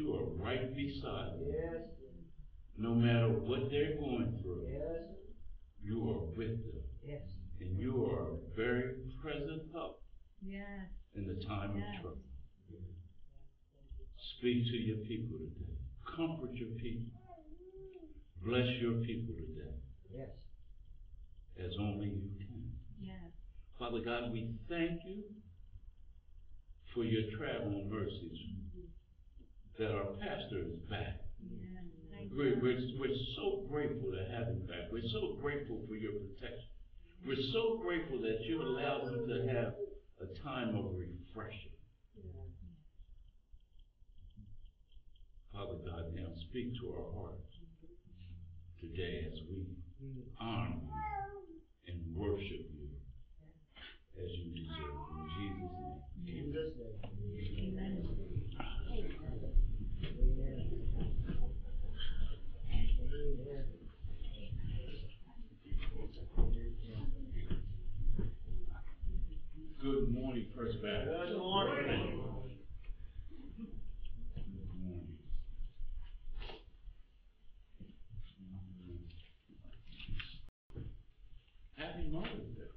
you 0.00 0.14
are 0.16 0.24
right 0.44 0.74
beside 0.74 1.32
them. 1.40 1.52
Yes. 1.52 1.82
No 2.76 2.94
matter 2.94 3.28
what 3.28 3.70
they're 3.70 3.96
going 3.96 4.38
through, 4.42 4.68
Yes. 4.72 5.16
you 5.82 6.08
are 6.10 6.24
with 6.36 6.56
them. 6.64 6.82
Yes. 7.04 7.22
And 7.60 7.78
you 7.78 8.06
are 8.06 8.32
a 8.32 8.36
very 8.56 8.94
present 9.20 9.70
help 9.72 10.02
Yes. 10.42 10.88
in 11.14 11.26
the 11.26 11.36
time 11.44 11.76
Yes. 11.76 11.96
of 11.96 12.00
trouble. 12.02 12.22
Speak 14.38 14.64
to 14.70 14.76
your 14.76 14.98
people 15.04 15.38
today. 15.38 15.76
Comfort 16.16 16.52
your 16.54 16.70
people. 16.76 17.12
Bless 18.42 18.68
your 18.80 19.02
people 19.04 19.34
today 19.34 19.74
Yes. 20.10 20.30
as 21.58 21.76
only 21.78 22.08
you 22.08 22.30
can. 22.38 22.72
Yes. 22.98 23.32
Father 23.78 24.00
God, 24.00 24.32
we 24.32 24.54
thank 24.68 25.04
you 25.04 25.24
for 26.94 27.04
your 27.04 27.30
traveling 27.36 27.90
mercies 27.90 28.38
that 29.78 29.90
our 29.94 30.12
pastor 30.20 30.58
is 30.58 30.76
back. 30.88 31.20
Yes. 31.40 31.84
Thank 32.10 32.32
We're, 32.32 32.58
we're, 32.60 32.80
we're 32.98 33.16
so 33.36 33.66
grateful 33.70 34.12
to 34.12 34.24
have 34.36 34.48
him 34.48 34.66
back. 34.66 34.92
We're 34.92 35.08
so 35.12 35.38
grateful 35.40 35.80
for 35.88 35.94
your 35.94 36.12
protection. 36.12 36.68
We're 37.26 37.46
so 37.52 37.80
grateful 37.82 38.20
that 38.22 38.44
you 38.44 38.62
allowed 38.62 39.08
him 39.12 39.28
to 39.28 39.46
have 39.54 39.74
a 40.20 40.26
time 40.42 40.74
of 40.74 40.92
refreshing. 40.96 41.72
Father 45.52 45.78
God, 45.84 46.14
now 46.14 46.28
speak 46.48 46.74
to 46.80 46.94
our 46.94 47.12
hearts 47.14 47.48
today 48.80 49.26
as 49.30 49.38
we 49.50 49.66
honor 50.40 50.76
you 50.76 51.92
and 51.92 52.16
worship 52.16 52.64
you 52.72 52.88
as 54.22 54.30
you 54.38 54.52
deserve. 54.54 54.96
In 55.16 55.28
Jesus' 55.36 55.72
name. 56.24 56.44
Jesus' 56.52 56.72
name. 56.78 56.96
Amen. 57.68 57.94
Amen. 58.90 59.50
Amen. 60.02 60.70
Good 69.82 70.12
morning, 70.12 70.46
First 70.54 70.82
Baptist. 70.82 71.08
Good 71.08 71.38
morning. 71.38 72.20
Good 74.44 74.74
morning. 74.84 75.16
Happy 81.76 82.08
Mother's 82.12 82.52
Day. 82.56 82.68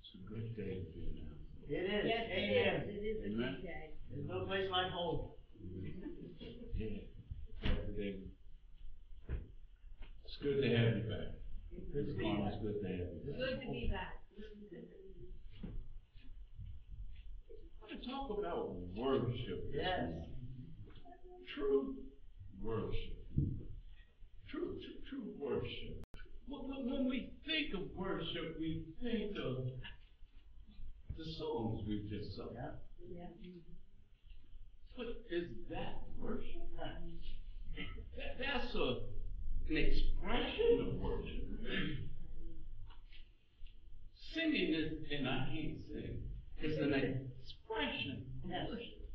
It's 0.00 0.14
a 0.14 0.18
good 0.28 0.56
day 0.56 0.74
to 0.80 0.90
be 0.96 1.04
now. 1.14 1.36
It 1.68 1.74
is. 1.74 2.04
Yes, 2.08 2.24
it 2.26 2.40
Amen. 2.40 2.74
is. 2.80 2.88
It 2.88 3.04
is 3.04 3.18
a 3.20 3.26
Amen. 3.26 3.56
good 3.56 3.66
day. 3.66 3.86
There's 4.10 4.26
no 4.26 4.44
place 4.46 4.68
like 4.70 4.90
home. 4.90 5.30
Yeah. 6.74 6.98
Happy 7.62 7.92
day. 7.96 8.14
It's 10.24 10.29
good 10.42 10.62
to 10.62 10.68
have 10.76 10.96
you 10.96 11.04
back. 11.04 11.36
Good 11.92 12.06
to 12.06 12.14
be 12.14 12.24
back. 12.24 12.52
it's 12.52 12.62
good 12.62 12.80
to 12.80 12.88
have 12.88 12.98
you 13.12 13.32
back. 13.32 13.40
Good 13.40 13.60
to 13.60 13.70
be 13.70 13.90
back. 13.92 14.20
I 17.50 17.76
want 17.80 18.02
to 18.02 18.08
talk 18.08 18.38
about 18.38 18.76
worship. 18.96 19.70
Yes. 19.74 20.12
True 21.54 21.94
worship. 22.62 23.20
True, 24.48 24.78
true, 24.80 25.00
true 25.08 25.28
worship. 25.38 26.04
When 26.48 27.08
we 27.08 27.32
think 27.46 27.74
of 27.74 27.90
worship, 27.94 28.56
we 28.58 28.84
think 29.02 29.36
of 29.36 29.66
the 31.16 31.24
songs 31.38 31.82
we've 31.86 32.08
just 32.08 32.36
sung. 32.36 32.50
Yeah. 32.54 32.70
Yeah. 33.12 33.26
But 34.96 35.06
is 35.30 35.48
that 35.70 36.02
worship? 36.18 36.68
That, 36.76 38.36
that's 38.38 38.74
a, 38.74 39.09
an 39.70 39.76
expression 39.76 40.80
of 40.86 41.00
worship. 41.00 41.46
Singing 44.34 44.74
is, 44.74 44.92
and 45.12 45.28
I 45.28 45.48
can't 45.52 45.78
sing, 45.86 46.22
is 46.62 46.76
an 46.78 46.94
expression 46.94 48.26
of 48.44 48.50
Yes. 48.50 48.68
worship. 48.68 49.08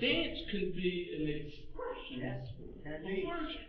Dance 0.00 0.38
can 0.50 0.72
be 0.72 1.14
an 1.16 1.28
expression 1.28 2.20
Yes. 2.20 2.48
Of 2.58 3.06
be. 3.06 3.24
worship. 3.24 3.68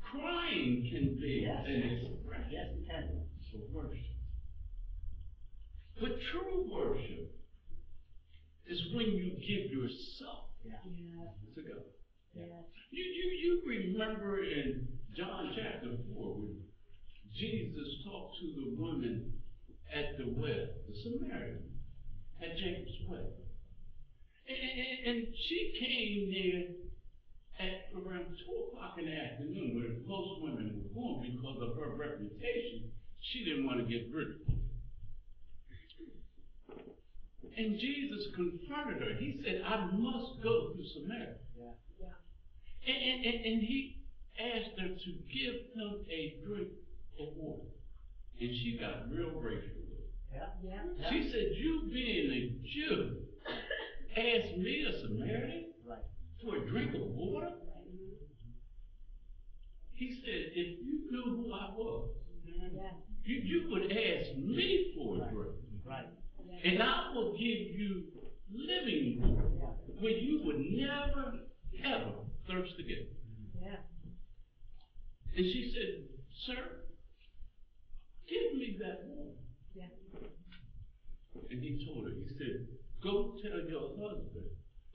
Crying 0.00 0.88
can 0.90 1.14
be 1.18 1.42
Yes. 1.42 1.66
an 1.66 1.82
expression 1.82 2.86
Yes, 2.88 3.54
of 3.54 3.70
worship. 3.70 4.16
But 6.00 6.20
true 6.30 6.68
worship 6.72 7.30
is 8.66 8.92
when 8.94 9.06
you 9.16 9.30
give 9.46 9.70
yourself 9.72 10.50
Yeah. 10.64 10.78
Yeah. 10.84 11.30
to 11.54 11.62
God. 11.62 11.84
Yes. 12.34 12.48
You, 12.90 13.04
you, 13.04 13.26
you 13.42 13.62
remember 13.66 14.42
in 14.42 14.88
John 15.16 15.52
chapter 15.54 15.96
4 16.14 16.32
when 16.36 16.62
Jesus 17.34 17.88
talked 18.04 18.36
to 18.40 18.46
the 18.56 18.76
woman 18.80 19.32
at 19.94 20.16
the 20.16 20.32
well, 20.36 20.66
the 20.88 20.94
Samaritan, 21.02 21.68
at 22.40 22.56
Jacob's 22.56 22.96
well. 23.08 23.32
And, 24.48 24.58
and, 24.58 25.16
and 25.16 25.26
she 25.48 25.76
came 25.78 26.32
there 26.32 27.68
at 27.68 27.92
around 27.94 28.26
2 28.46 28.52
o'clock 28.68 28.96
in 28.98 29.06
the 29.06 29.16
afternoon 29.16 29.76
where 29.76 29.92
most 30.08 30.40
women 30.42 30.72
were 30.72 30.88
going 30.96 31.36
because 31.36 31.60
of 31.60 31.76
her 31.76 31.94
reputation. 31.94 32.90
She 33.20 33.44
didn't 33.44 33.66
want 33.66 33.78
to 33.78 33.84
get 33.84 34.08
rid 34.12 34.28
of 34.28 34.36
her. 34.48 34.62
And 37.56 37.78
Jesus 37.78 38.32
confronted 38.34 39.02
her. 39.02 39.14
He 39.20 39.40
said, 39.44 39.62
I 39.66 39.84
must 39.92 40.42
go 40.42 40.72
through 40.72 40.88
Samaria. 40.94 41.36
Yeah. 42.84 42.94
And, 42.94 43.24
and, 43.26 43.44
and, 43.44 43.62
he 43.62 43.98
asked 44.38 44.78
her 44.80 44.88
to 44.88 45.10
give 45.32 45.54
him 45.74 46.04
a 46.10 46.36
drink 46.46 46.68
of 47.20 47.28
water. 47.36 47.62
And 48.40 48.50
she 48.50 48.78
got 48.80 49.10
real 49.10 49.30
grateful. 49.40 49.70
Yeah. 50.32 50.46
Yeah. 50.64 51.10
She 51.10 51.30
said, 51.30 51.52
You 51.54 51.82
being 51.92 52.30
a 52.32 52.66
Jew, 52.66 53.16
asked 54.16 54.56
me, 54.58 54.86
a 54.88 55.00
Samaritan, 55.00 55.64
Right. 55.86 55.98
for 56.42 56.56
a 56.56 56.68
drink 56.70 56.94
of 56.94 57.02
water? 57.02 57.46
Right. 57.46 57.84
He 59.94 60.10
said, 60.24 60.52
If 60.54 60.78
you 60.80 61.08
knew 61.10 61.36
who 61.36 61.52
I 61.52 61.70
was, 61.76 62.08
Yeah. 62.44 62.90
you, 63.24 63.36
you 63.36 63.70
would 63.70 63.92
ask 63.92 64.36
me 64.36 64.94
for 64.96 65.16
a 65.16 65.30
drink. 65.30 65.56
Right. 65.84 66.06
And 66.64 66.82
I 66.82 67.12
will 67.14 67.32
give 67.32 67.40
you 67.40 68.04
living 68.52 69.20
water 69.20 69.46
where 70.00 70.12
you 70.12 70.42
would 70.44 70.58
never, 70.58 71.38
ever 71.84 72.12
thirst 72.48 72.74
again. 72.78 73.06
Yeah. 73.60 73.76
And 75.36 75.44
she 75.46 75.72
said, 75.72 76.04
Sir, 76.46 76.62
give 78.28 78.58
me 78.58 78.76
that 78.80 79.04
water. 79.06 79.36
Yeah. 79.74 79.86
And 81.50 81.62
he 81.62 81.86
told 81.86 82.06
her, 82.06 82.12
he 82.12 82.28
said, 82.36 82.66
Go 83.02 83.34
tell 83.42 83.60
your 83.68 83.96
husband, 83.98 84.46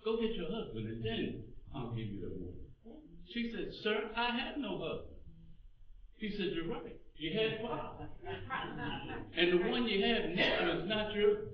go 0.06 0.18
get 0.18 0.36
your 0.36 0.50
husband, 0.52 0.88
and 0.88 1.04
then 1.04 1.44
I'll 1.76 1.90
give 1.90 2.08
you 2.08 2.22
the 2.22 2.30
water. 2.30 2.98
She 3.34 3.52
said, 3.54 3.74
Sir, 3.84 4.10
I 4.16 4.38
have 4.38 4.58
no 4.58 4.78
husband. 4.78 5.18
He 6.18 6.32
said, 6.32 6.54
You're 6.54 6.68
right. 6.68 6.96
You 7.18 7.38
had 7.38 7.62
five. 7.68 8.08
And 9.38 9.54
the 9.54 9.70
one 9.70 9.88
you 9.88 10.06
have 10.06 10.30
now 10.36 10.78
is 10.78 10.88
not 10.88 11.14
yours. 11.14 11.50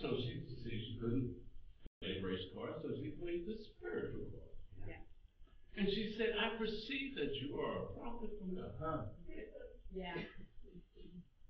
So 0.00 0.10
she, 0.18 0.42
said 0.62 0.72
she 0.72 0.98
couldn't 1.00 1.32
play 2.02 2.20
race 2.22 2.44
cards, 2.54 2.82
so 2.82 2.90
she 3.00 3.10
played 3.22 3.46
the 3.46 3.56
spiritual 3.56 4.28
card. 4.28 4.35
Yeah. 4.35 4.35
And 5.76 5.86
she 5.88 6.14
said, 6.16 6.28
I 6.40 6.56
perceive 6.56 7.16
that 7.16 7.34
you 7.40 7.60
are 7.60 7.82
a 7.82 7.86
prophet 8.00 8.30
from 8.40 8.56
God. 8.56 8.72
Huh. 8.80 9.02
Yeah. 9.94 10.14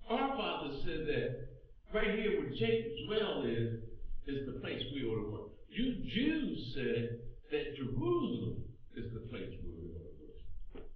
Our 0.09 0.29
father 0.37 0.73
said 0.83 1.07
that 1.07 1.47
right 1.93 2.19
here 2.19 2.39
where 2.39 2.49
Jacob's 2.49 3.01
well 3.09 3.43
is, 3.45 3.83
is 4.27 4.45
the 4.45 4.59
place 4.59 4.81
we 4.93 5.03
ought 5.07 5.23
to 5.23 5.31
work. 5.31 5.51
You 5.69 5.95
Jews 6.13 6.73
said 6.75 7.19
that 7.51 7.75
Jerusalem 7.77 8.63
is 8.95 9.13
the 9.13 9.29
place 9.29 9.53
where 9.63 9.75
we 9.79 9.91
ought 9.95 10.03
to 10.03 10.15
worship. 10.19 10.89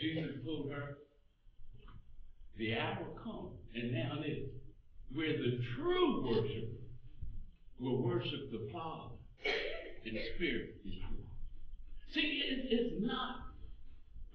Jesus 0.00 0.44
told 0.44 0.72
her, 0.72 0.98
the 2.58 2.74
hour 2.74 3.06
come, 3.22 3.50
and 3.74 3.92
now 3.92 4.18
it 4.22 4.28
is, 4.28 4.50
where 5.14 5.32
the 5.32 5.58
true 5.74 6.26
worshiper 6.26 6.82
will 7.80 8.02
worship 8.02 8.50
the 8.50 8.68
Father 8.72 9.16
in 10.04 10.18
spirit 10.36 10.76
and 10.84 10.92
truth. 11.08 11.21
See, 12.14 12.42
it, 12.44 12.66
it's 12.70 13.06
not 13.06 13.52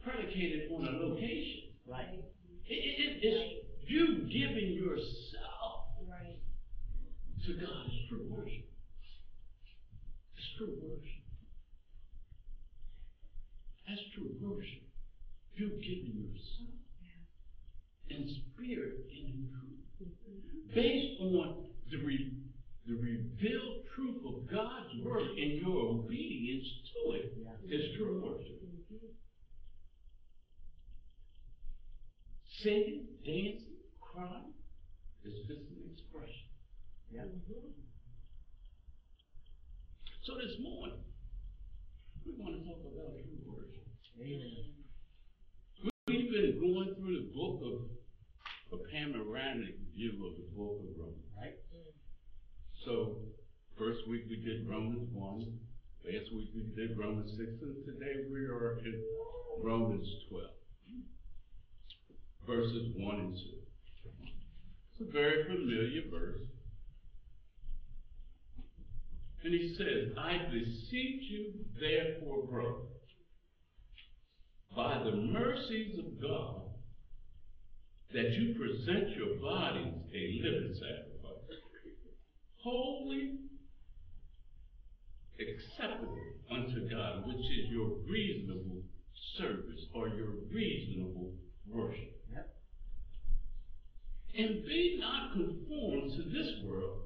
predicated 0.04 0.72
on 0.72 0.88
a 0.88 0.92
location. 1.06 1.70
Right. 1.86 2.08
It, 2.66 2.74
it, 2.74 3.20
it's 3.22 3.66
you 3.88 4.28
giving 4.32 4.74
yourself 4.74 5.86
Right. 6.08 6.40
to 7.46 7.54
God 7.54 7.86
is 7.88 8.10
true 8.10 8.26
worship. 8.30 8.66
It's 10.38 10.48
true 10.58 10.74
worship. 10.82 11.24
That's 13.88 14.02
true 14.16 14.32
worship. 14.42 14.84
You 15.56 15.70
giving 15.82 16.16
yourself 16.18 16.78
in 18.10 18.28
spirit 18.54 19.06
and 19.12 19.28
in 19.28 19.50
truth. 19.98 20.14
Based 20.74 21.22
on 21.22 21.66
the, 21.92 21.98
re, 21.98 22.32
the 22.88 22.96
revealed 22.96 23.84
truth 23.94 24.24
of 24.26 24.48
God's 24.50 24.96
word 25.04 25.36
and 25.38 25.60
your 25.60 25.78
obedience 25.92 26.68
to 26.94 27.12
it 27.14 27.34
Yeah. 27.38 27.78
is 27.78 27.96
true 27.98 28.22
worship. 28.22 28.54
Singing, 32.64 33.06
dancing, 33.24 33.78
crying 34.02 34.54
is 35.24 35.46
just 35.46 35.62
an 35.70 35.92
expression. 35.92 36.48
Yeah. 37.12 37.26
So 40.24 40.36
this 40.38 40.58
morning, 40.60 41.04
we 42.26 42.32
want 42.34 42.56
to 42.58 42.68
talk 42.68 42.80
about 42.82 43.14
true 43.22 43.44
worship. 43.46 43.86
Amen. 44.20 44.74
We've 46.08 46.32
been 46.32 46.60
going 46.60 46.96
through 46.96 47.16
the 47.20 47.32
book 47.36 47.62
of 48.72 48.80
a 48.80 48.84
panoramic 48.92 49.76
view 49.94 50.26
of 50.26 50.36
the 50.38 50.48
book 50.56 50.80
of 50.82 50.98
Romans. 50.98 51.27
So, 52.88 53.18
first 53.78 54.08
week 54.08 54.24
we 54.30 54.38
did 54.38 54.66
Romans 54.66 55.10
1, 55.12 55.60
last 56.06 56.34
week 56.34 56.52
we 56.56 56.62
did 56.74 56.98
Romans 56.98 57.30
6, 57.32 57.42
and 57.62 57.84
today 57.84 58.24
we 58.32 58.40
are 58.46 58.80
in 58.80 59.04
Romans 59.62 60.08
12, 60.30 60.46
verses 62.48 62.94
1 62.96 63.20
and 63.20 63.34
2. 63.34 63.40
It's 64.94 65.10
a 65.10 65.12
very 65.12 65.44
familiar 65.44 66.04
verse. 66.10 66.40
And 69.44 69.54
he 69.54 69.76
says, 69.78 70.18
I 70.18 70.50
beseech 70.50 71.24
you, 71.30 71.54
therefore, 71.82 72.48
brother, 72.48 72.88
by 74.74 75.04
the 75.04 75.12
mercies 75.12 76.00
of 76.00 76.22
God, 76.22 76.62
that 78.14 78.32
you 78.32 78.56
present 78.56 79.10
your 79.18 79.36
bodies 79.42 79.94
a 80.16 80.42
living 80.42 80.74
sacrifice, 80.74 81.07
holy, 82.68 83.40
acceptable 85.40 86.20
unto 86.52 86.90
God, 86.90 87.26
which 87.26 87.38
is 87.38 87.70
your 87.70 87.88
reasonable 88.10 88.84
service 89.38 89.86
or 89.94 90.10
your 90.10 90.32
reasonable 90.52 91.32
worship. 91.66 92.20
Yep. 92.34 92.50
And 94.38 94.66
be 94.66 94.98
not 95.00 95.34
conformed 95.34 96.12
to 96.18 96.24
this 96.24 96.52
world, 96.66 97.04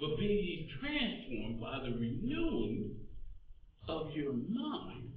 but 0.00 0.18
be 0.18 0.24
ye 0.26 0.68
transformed 0.80 1.60
by 1.60 1.78
the 1.84 1.94
renewing 1.96 2.96
of 3.88 4.10
your 4.12 4.32
mind, 4.32 5.12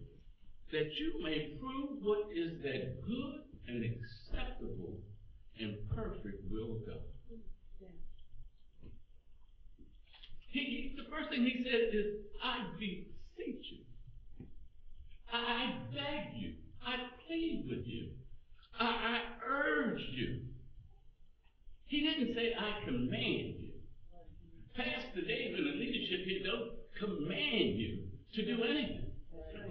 that 0.72 0.90
you 1.00 1.24
may 1.24 1.58
prove 1.60 1.98
what 2.02 2.28
is 2.36 2.62
that 2.62 3.02
good 3.02 3.42
and 3.68 3.84
acceptable 3.86 5.00
and 5.60 5.78
perfect 5.90 6.44
will 6.52 6.76
of 6.76 6.86
God. 6.86 7.13
He, 10.54 10.60
he- 10.60 10.94
the 10.96 11.10
first 11.10 11.30
thing 11.30 11.42
he 11.44 11.64
said 11.66 11.90
is, 11.94 12.06
I 12.44 12.60
beseech 12.78 13.66
you. 13.72 14.46
I, 15.32 15.74
beg 15.92 16.36
you. 16.36 16.54
I 16.86 16.96
plead 17.26 17.66
with 17.70 17.88
you. 17.88 18.10
I, 18.80 18.86
I 18.86 19.22
urge 19.50 20.00
you. 20.12 20.42
He 21.88 22.02
didn't 22.02 22.36
say, 22.36 22.54
I 22.58 22.86
command 22.86 23.56
you. 23.60 23.72
Pastor 24.76 25.22
Dave 25.28 25.56
and 25.58 25.66
the 25.68 25.72
leadership 25.72 26.26
here 26.26 26.44
don't 26.46 26.72
command 27.00 27.80
you 27.80 28.04
to 28.36 28.46
do 28.46 28.64
anything. 28.64 29.12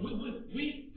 We, 0.03 0.13
we, 0.15 0.41
we 0.55 0.93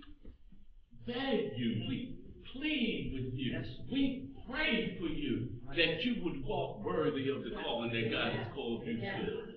beg 1.06 1.52
you, 1.56 1.84
we 1.88 2.16
plead 2.52 3.12
with 3.14 3.34
you, 3.34 3.62
we 3.92 4.30
pray 4.50 4.96
for 5.00 5.06
you 5.06 5.48
that 5.76 6.04
you 6.04 6.22
would 6.24 6.44
walk 6.44 6.84
worthy 6.84 7.28
of 7.28 7.42
the 7.44 7.50
calling 7.62 7.92
that 7.92 8.10
God 8.10 8.32
has 8.32 8.46
called 8.54 8.84
you 8.86 8.96
to. 9.00 9.55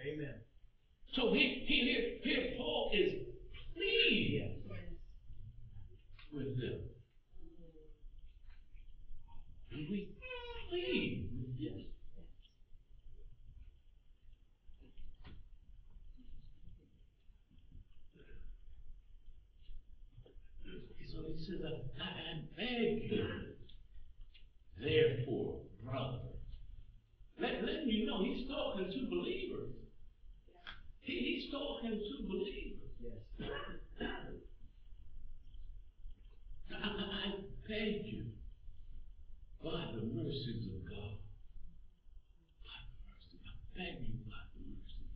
Amen. 0.00 0.34
So 1.14 1.32
here, 1.34 1.56
here, 1.66 2.02
here 2.22 2.54
Paul 2.56 2.90
is 2.94 3.12
pleading 3.74 4.62
with 6.32 6.56
them. 6.56 6.80
And 9.72 9.90
we 9.90 10.08
plead 10.70 11.28
with 11.38 11.58
you. 11.58 11.84
So 21.12 21.18
he 21.26 21.44
says, 21.44 21.60
I, 22.00 22.04
I 22.04 22.40
beg 22.56 23.10
you, 23.10 23.26
therefore, 24.80 25.58
brother. 25.84 26.18
Let, 27.40 27.64
letting 27.64 27.88
you 27.88 28.06
know 28.06 28.22
he's 28.22 28.48
talking 28.48 28.92
to 28.92 29.08
believers. 29.08 29.79
He, 31.02 31.12
he's 31.12 31.50
talking 31.50 31.90
to 31.90 32.26
believers. 32.26 32.92
Yes. 33.00 33.12
I, 36.70 36.86
I, 36.86 37.34
beg 37.68 38.06
you, 38.06 38.24
by 39.62 39.92
the 39.94 40.02
mercies 40.02 40.66
of 40.66 40.80
God, 40.88 41.18
by 42.64 42.78
the 42.82 42.96
mercy, 43.06 43.38
I 43.44 43.52
beg 43.76 44.00
you 44.06 44.16
by 44.26 44.40
the 44.54 44.60
mercy. 44.64 45.06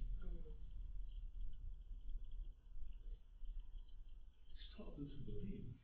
He's 4.57 4.71
talking 4.76 5.09
to 5.09 5.19
believers. 5.26 5.79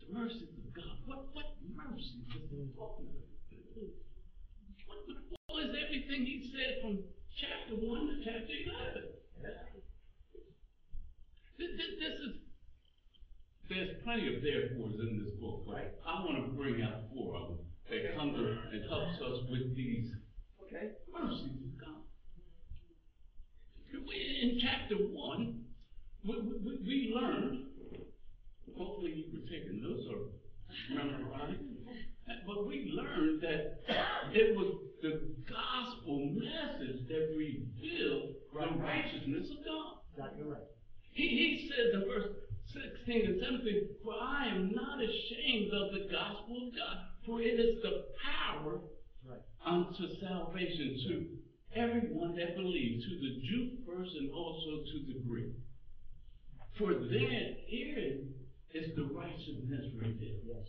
The 0.00 0.08
mercies 0.14 0.54
of 0.56 0.72
God. 0.74 1.04
What 1.06 1.34
what 1.34 1.58
mercies 1.74 2.28
is 2.32 2.48
he 2.50 2.70
talking 2.76 3.08
about? 3.08 3.34
What, 4.86 5.04
what, 5.04 5.18
what 5.48 5.64
is 5.64 5.74
everything 6.14 6.26
he 6.26 6.52
said 6.52 6.82
from 6.82 6.98
chapter 7.40 7.74
one 7.74 8.06
to 8.06 8.14
chapter 8.24 8.54
eleven? 8.66 9.02
This, 11.58 11.70
this, 11.78 11.92
this 11.98 12.14
is, 12.18 12.34
there's 13.68 14.02
plenty 14.04 14.34
of 14.34 14.42
therefores 14.42 14.98
in 15.00 15.22
this 15.24 15.34
book, 15.40 15.64
but 15.66 15.74
Right. 15.74 15.92
I 16.06 16.24
want 16.24 16.44
to 16.44 16.50
bring 16.52 16.82
out 16.82 17.10
four 17.14 17.36
of 17.36 17.48
them 17.48 17.58
that 17.90 18.16
comes 18.16 18.34
up 18.34 18.72
and 18.72 18.82
helps 18.88 19.20
us 19.22 19.38
with 19.50 19.74
these 19.76 20.10
Okay. 20.66 20.90
mercies 21.12 21.50
of 21.62 21.78
God. 21.78 22.02
In 23.94 24.58
chapter 24.60 24.96
one, 24.96 25.64
we, 26.24 26.34
we, 26.40 26.78
we 26.82 27.12
learned, 27.14 27.66
hopefully 28.76 29.12
you 29.14 29.38
were 29.38 29.46
taking 29.48 29.80
notes 29.82 30.02
or 30.10 30.34
memorizing, 30.90 31.76
but 32.46 32.66
we 32.66 32.92
learned 32.94 33.42
that 33.42 33.80
it 34.32 34.56
was 34.56 34.74
the 35.02 35.20
gospel 35.48 36.30
message 36.32 37.06
that 37.08 37.34
revealed 37.36 38.34
the 38.52 38.66
righteousness 38.80 39.50
of 39.50 39.64
God. 39.64 40.00
Exactly 40.16 40.44
right. 40.44 40.68
He, 41.12 41.28
he 41.28 41.70
says 41.70 41.94
in 41.94 42.08
verse 42.08 42.30
16 43.06 43.26
and 43.26 43.40
17, 43.40 43.88
For 44.02 44.14
I 44.14 44.48
am 44.48 44.72
not 44.74 44.98
ashamed 45.00 45.72
of 45.72 45.92
the 45.92 46.08
gospel 46.10 46.68
of 46.68 46.74
God, 46.74 46.96
for 47.26 47.40
it 47.40 47.60
is 47.60 47.82
the 47.82 48.04
power 48.24 48.80
Right. 49.24 49.40
unto 49.64 50.04
salvation 50.20 51.00
to 51.08 51.26
everyone 51.80 52.36
that 52.36 52.56
believes, 52.56 53.04
to 53.04 53.14
the 53.16 53.40
Jew 53.48 53.70
first 53.86 54.12
and 54.16 54.30
also 54.30 54.84
to 54.84 54.98
the 55.12 55.18
Greek. 55.26 55.52
For 56.78 56.92
then 56.92 57.56
herein 57.68 58.34
is 58.74 58.94
the 58.96 59.04
righteousness 59.14 59.86
revealed. 59.96 60.42
Yes. 60.44 60.66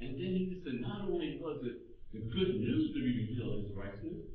And 0.00 0.14
then 0.14 0.32
he 0.36 0.62
said, 0.64 0.80
not 0.80 1.08
only 1.08 1.38
was 1.40 1.60
it 1.64 1.76
the 2.12 2.20
good 2.32 2.56
news 2.56 2.94
to 2.94 3.00
be 3.00 3.28
revealed 3.28 3.64
his 3.64 3.76
righteousness, 3.76 4.26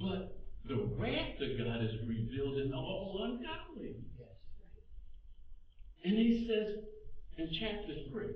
but 0.00 0.38
the 0.66 0.76
wrath 0.98 1.40
of 1.40 1.58
God 1.58 1.82
is 1.82 1.94
revealed 2.06 2.58
in 2.58 2.74
all 2.74 3.20
ungodly. 3.24 3.96
Yes. 4.18 4.28
And 6.04 6.18
he 6.18 6.46
says 6.48 6.84
in 7.38 7.48
chapter 7.58 7.94
3, 8.10 8.26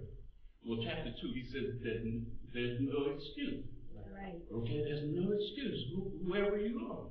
well, 0.64 0.78
chapter 0.84 1.10
2, 1.20 1.32
he 1.34 1.44
says 1.52 1.82
that 1.82 1.98
there's 2.54 2.78
no 2.80 3.10
excuse. 3.16 3.66
Right. 4.14 4.38
Okay, 4.54 4.84
there's 4.86 5.02
no 5.10 5.32
excuse, 5.32 5.84
wh- 5.92 6.26
whoever 6.26 6.56
you 6.56 6.86
are. 6.90 7.10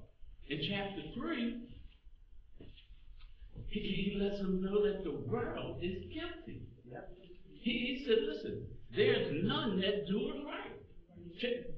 In 0.50 0.62
chapter 0.70 1.02
3, 1.14 1.68
he, 3.68 3.80
he 3.80 4.18
lets 4.20 4.40
them 4.40 4.62
know 4.64 4.86
that 4.86 5.04
the 5.04 5.12
world 5.12 5.80
is 5.82 6.04
guilty. 6.14 6.64
Yep. 6.90 7.18
He, 7.54 7.72
he 7.72 8.06
said, 8.08 8.18
listen, 8.28 8.66
there's 8.96 9.44
none 9.44 9.80
that 9.80 10.08
do 10.08 10.32
it 10.34 10.46
right. 10.46 10.76
Check. 11.40 11.72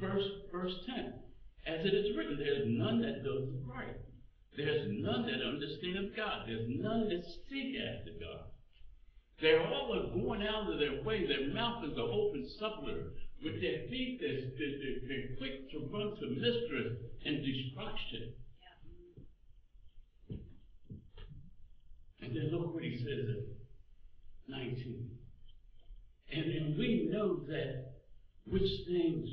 Verse, 0.00 0.24
verse 0.52 0.74
10. 0.86 1.14
As 1.66 1.86
it 1.86 1.94
is 1.94 2.16
written, 2.16 2.36
there's 2.38 2.66
none 2.66 3.00
that 3.02 3.24
does 3.24 3.48
it 3.48 3.62
right. 3.64 3.96
There's 4.56 4.86
none 5.00 5.26
that 5.26 5.46
understands 5.46 6.14
God. 6.16 6.46
There's 6.46 6.66
none 6.68 7.08
that 7.08 7.24
seek 7.48 7.74
after 7.78 8.12
God. 8.20 8.50
They're 9.40 9.66
all 9.66 10.10
going 10.14 10.46
out 10.46 10.70
of 10.70 10.78
their 10.78 11.02
way. 11.02 11.26
Their 11.26 11.52
mouth 11.52 11.84
is 11.84 11.92
an 11.92 12.00
open 12.00 12.48
sepulchre. 12.58 13.12
With 13.42 13.60
their 13.60 13.86
feet, 13.90 14.18
they're, 14.20 14.40
they're, 14.56 15.00
they're, 15.08 15.36
quick 15.36 15.70
to 15.72 15.78
run 15.92 16.16
to 16.16 16.26
mischief 16.40 16.98
and 17.26 17.44
destruction. 17.44 18.32
And 22.22 22.34
then 22.34 22.50
look 22.52 22.72
what 22.74 22.84
he 22.84 22.96
says 22.96 23.28
in 23.28 23.44
19. 24.48 25.10
And, 26.34 26.52
and 26.52 26.78
we 26.78 27.08
know 27.12 27.36
that 27.46 27.92
which 28.46 28.70
things 28.86 29.28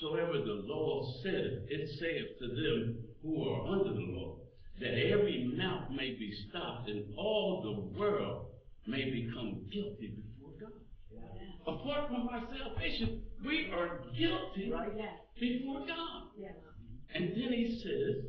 soever 0.00 0.38
the 0.38 0.62
law 0.64 1.12
saith, 1.22 1.64
it 1.68 1.88
saith 1.98 2.38
to 2.38 2.48
them 2.48 2.98
who 3.22 3.48
are 3.48 3.66
under 3.66 3.92
the 3.92 4.00
law, 4.00 4.36
that 4.80 4.94
every 4.94 5.52
mouth 5.56 5.90
may 5.90 6.10
be 6.10 6.32
stopped 6.48 6.88
and 6.88 7.04
all 7.18 7.60
the 7.62 7.98
world 7.98 8.46
may 8.86 9.04
become 9.10 9.62
guilty 9.70 10.14
before 10.16 10.52
God. 10.60 10.80
Yeah. 11.12 11.72
Apart 11.72 12.08
from 12.08 12.28
our 12.28 12.42
salvation, 12.56 13.22
we 13.44 13.70
are 13.72 14.00
guilty 14.16 14.70
Right. 14.72 14.92
Before 15.38 15.80
God. 15.86 16.22
Yeah. 16.38 16.48
And 17.14 17.30
then 17.30 17.52
he 17.52 17.80
says, 17.82 18.24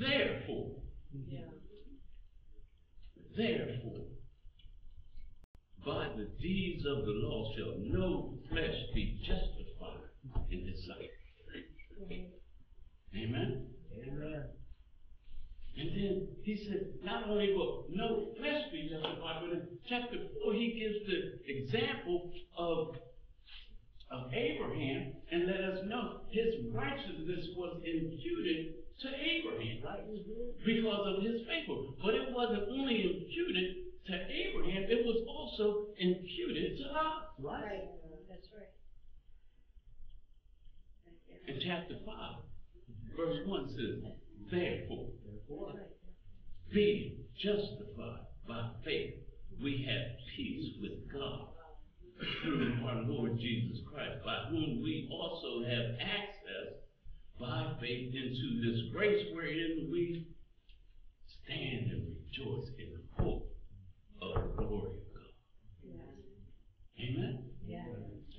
therefore, 0.00 0.70
Yeah. 1.28 1.40
Therefore, 3.36 4.04
by 5.84 6.08
the 6.16 6.28
deeds 6.40 6.84
of 6.86 7.04
the 7.04 7.12
law 7.12 7.52
shall 7.56 7.74
no 7.78 8.34
flesh 8.48 8.74
be 8.94 9.20
justified 9.20 10.08
in 10.50 10.66
his 10.66 10.86
sight. 10.86 11.10
Amen? 13.14 13.66
Amen. 13.92 14.44
And 15.76 15.90
then 15.90 16.28
he 16.42 16.56
said, 16.68 16.86
not 17.02 17.28
only 17.28 17.52
will 17.52 17.86
no 17.90 18.32
flesh 18.38 18.62
be 18.72 18.88
justified, 18.88 19.42
but 19.42 19.52
in 19.52 19.66
chapter 19.88 20.16
4 20.44 20.54
he 20.54 20.78
gives 20.78 21.02
the 21.06 21.52
example 21.52 22.30
of, 22.56 22.96
of 24.10 24.32
Abraham 24.32 25.12
and 25.32 25.46
let 25.46 25.60
us 25.60 25.78
know 25.86 26.20
his 26.30 26.72
righteousness 26.72 27.46
was 27.56 27.76
imputed 27.84 28.74
to 29.02 29.08
Abraham. 29.10 29.82
Right. 29.84 30.64
because 30.64 31.16
of 31.16 31.22
his 31.22 31.42
faithfulness. 31.46 31.98
But 32.02 32.14
it 32.14 32.30
wasn't 32.30 32.68
only 32.70 33.02
imputed 33.02 33.84
to 34.06 34.12
Abraham, 34.12 34.84
it 34.88 35.04
was 35.04 35.24
also 35.28 35.86
imputed 35.98 36.78
to 36.78 36.84
us. 36.84 37.24
Right. 37.38 37.62
Right. 37.62 37.88
That's 38.28 38.48
right. 38.52 38.72
In 41.48 41.60
chapter 41.64 41.96
5, 42.04 42.16
verse 43.16 43.38
1 43.46 43.68
says, 43.68 44.02
Therefore, 44.50 45.08
Therefore. 45.24 45.72
Being 46.72 47.18
justified 47.40 48.26
by 48.48 48.70
faith, 48.84 49.14
we 49.62 49.86
have 49.88 50.18
peace 50.36 50.74
with 50.80 51.12
God 51.12 51.48
through 52.42 52.76
our 52.86 53.02
Lord 53.02 53.38
Jesus 53.38 53.78
Christ, 53.90 54.24
by 54.24 54.46
whom 54.50 54.82
we 54.82 55.08
also 55.10 55.64
have 55.64 55.96
access 56.00 56.74
by 57.38 57.74
faith 57.80 58.14
into 58.14 58.60
this 58.64 58.92
grace 58.92 59.26
wherein 59.34 59.88
we 59.90 60.26
stand 61.44 61.90
and 61.90 62.16
rejoice 62.16 62.68
in 62.78 62.98
hope 63.18 63.43
of 64.32 64.56
the 64.56 64.62
glory 64.62 64.92
of 64.96 65.06
God. 65.14 65.32
Yeah. 65.84 67.04
Amen? 67.04 67.44
Yeah. 67.66 67.84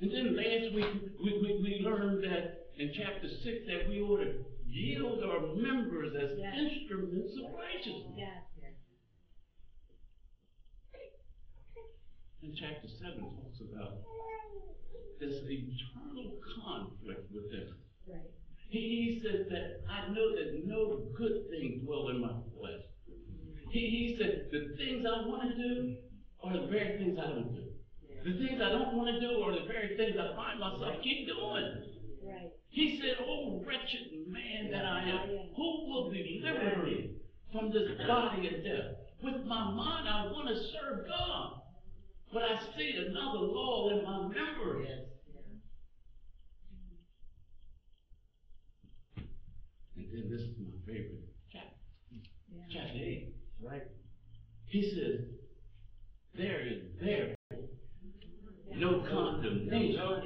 And 0.02 0.12
then 0.12 0.36
last 0.36 0.74
week, 0.76 0.92
we, 1.24 1.32
we, 1.42 1.50
we 1.64 1.86
learned 1.86 2.24
that 2.24 2.68
in 2.78 2.92
chapter 2.96 3.28
6 3.28 3.44
that 3.68 3.88
we 3.90 4.02
ought 4.02 4.18
to 4.20 4.44
yield 4.68 5.24
our 5.24 5.56
members 5.56 6.14
as 6.16 6.38
Yes. 6.38 6.54
instruments 6.58 7.34
of 7.40 7.54
righteousness. 7.54 8.18
Yeah. 8.18 8.42
And 12.44 12.54
chapter 12.60 12.88
7 13.02 13.20
talks 13.42 13.60
about 13.62 14.06
this 15.20 15.42
eternal 15.50 16.38
conflict 16.62 17.26
within 17.34 17.74
us. 17.74 17.82
Right. 18.06 18.30
He, 18.70 18.80
he 18.80 19.22
says 19.24 19.48
that 19.50 19.82
I 19.90 20.10
know 20.14 20.36
that 20.36 20.62
no 20.66 21.08
good 21.18 21.50
thing 21.50 21.82
dwell 21.86 22.10
in 22.10 22.22
my 22.22 22.36
flesh. 22.54 22.84
He, 23.76 23.82
he 23.92 24.16
said 24.18 24.48
the 24.54 24.74
things 24.78 25.06
I 25.06 25.28
want 25.28 25.52
to 25.52 25.56
do 25.58 25.96
are 26.42 26.54
the 26.54 26.68
very 26.68 26.98
things 26.98 27.20
I 27.20 27.28
don't 27.28 27.52
do. 27.52 27.68
The 28.24 28.32
things 28.40 28.62
I 28.64 28.70
don't 28.70 28.96
want 28.96 29.12
to 29.12 29.20
do 29.20 29.44
are 29.44 29.52
the 29.52 29.68
very 29.68 29.98
things 29.98 30.16
I 30.16 30.34
find 30.34 30.62
myself 30.62 31.04
keep 31.04 31.28
doing. 31.28 31.84
Right. 32.24 32.52
He 32.70 33.02
said, 33.02 33.18
Oh, 33.28 33.62
wretched 33.68 34.32
man 34.32 34.72
that 34.72 34.86
I 34.86 35.10
am, 35.10 35.28
who 35.58 35.92
will 35.92 36.10
deliver 36.10 36.86
me 36.86 37.20
from 37.52 37.70
this 37.74 38.00
body 38.08 38.48
of 38.48 38.64
death? 38.64 38.96
With 39.22 39.44
my 39.46 39.70
mind, 39.72 40.08
I 40.08 40.32
want 40.32 40.48
to 40.48 40.56
serve 40.72 41.06
God. 41.06 41.60
But 42.32 42.44
I 42.44 42.60
see 42.78 42.96
another 42.96 43.40
law 43.40 43.90
in 43.92 44.06
my 44.06 44.22
members. 44.30 44.88
And 49.98 50.08
then 50.14 50.30
this 50.32 50.42
is 50.42 50.56
my 50.60 50.72
favorite 50.88 51.28
chapter, 51.52 51.76
Yeah. 52.50 52.64
chapter 52.72 53.00
8. 53.04 53.35
Right. 53.62 53.84
He 54.68 54.82
says, 54.82 55.26
There 56.38 56.62
is 56.68 56.82
there 57.02 57.36
no 58.76 59.06
condemnation 59.10 60.26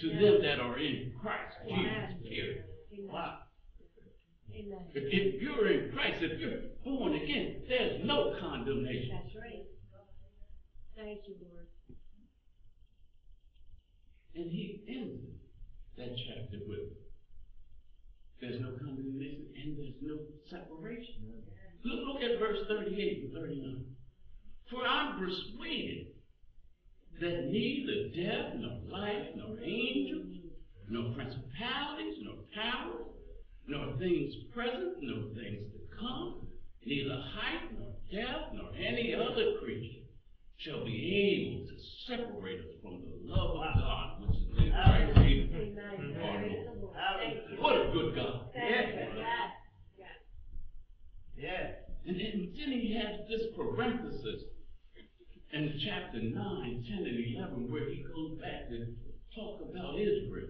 to 0.00 0.08
them 0.08 0.42
that 0.42 0.60
are 0.60 0.78
in 0.78 1.12
Christ 1.20 1.56
Jesus. 1.66 2.28
Period. 2.28 2.64
Wow. 3.08 3.38
If, 4.52 4.64
if 4.94 5.42
you're 5.42 5.70
in 5.70 5.92
Christ, 5.92 6.18
if 6.20 6.38
you're 6.40 6.60
born 6.84 7.14
again, 7.14 7.62
there's 7.68 8.04
no 8.04 8.34
condemnation. 8.40 9.20
That's 9.22 9.36
right. 9.36 9.64
Thank 10.96 11.20
you, 11.28 11.34
Lord. 11.40 11.66
And 14.34 14.50
he 14.50 14.82
ended 14.88 15.20
that 15.96 16.16
chapter 16.28 16.58
with, 16.66 16.92
there's 18.40 18.60
no 18.60 18.72
condemnation 18.78 19.46
and 19.62 19.78
there's 19.78 20.00
no 20.02 20.18
separation. 20.50 21.44
Look, 21.84 22.00
look 22.06 22.22
at 22.22 22.38
verse 22.38 22.58
38 22.68 23.24
and 23.24 23.32
39. 23.32 23.84
For 24.70 24.86
I'm 24.86 25.18
persuaded 25.18 26.06
that 27.20 27.50
neither 27.50 28.08
death, 28.14 28.54
nor 28.56 28.78
life, 28.90 29.26
nor 29.36 29.58
angels, 29.62 30.26
nor 30.88 31.14
principalities, 31.14 32.16
nor 32.22 32.34
powers, 32.54 33.06
nor 33.66 33.96
things 33.98 34.34
present, 34.54 34.96
nor 35.00 35.24
things 35.34 35.72
to 35.72 35.80
come, 35.98 36.46
neither 36.84 37.22
height, 37.34 37.70
nor 37.78 37.88
depth, 38.12 38.54
nor 38.54 38.70
any 38.76 39.14
other 39.14 39.58
creature 39.62 40.00
shall 40.58 40.84
be 40.84 40.92
able 41.32 41.66
to 41.66 41.76
separate 42.06 42.60
us 42.60 42.74
from 42.82 43.00
the 43.00 43.32
love 43.32 43.56
of 43.56 43.74
God 43.80 44.20
which 44.20 44.36
is 44.36 44.46
in 44.58 44.72
Christ 44.72 45.18
Jesus. 45.24 45.56
Amen. 45.56 46.16
Our 46.20 46.38
Praise 46.38 46.52
Lord. 46.52 46.76
the 46.76 46.84
Lord. 46.84 46.96
Hallelujah. 46.96 47.40
Thank 47.40 47.58
you. 47.58 47.62
What 47.62 47.76
a 47.76 47.90
good 47.92 48.14
God. 48.14 48.50
Thank 48.52 48.94
you. 48.94 49.24
Yes. 51.40 51.52
Yeah. 51.52 52.10
And 52.10 52.16
then, 52.16 52.80
he 52.80 52.96
has 52.96 53.20
this 53.28 53.48
parenthesis 53.56 54.44
in 55.52 55.80
chapter 55.84 56.20
9, 56.22 56.32
10, 56.32 56.98
and 56.98 57.36
11 57.36 57.70
where 57.70 57.88
he 57.88 58.04
goes 58.04 58.38
back 58.40 58.68
to 58.68 58.86
talk 59.34 59.60
about 59.60 59.98
Israel. 59.98 60.48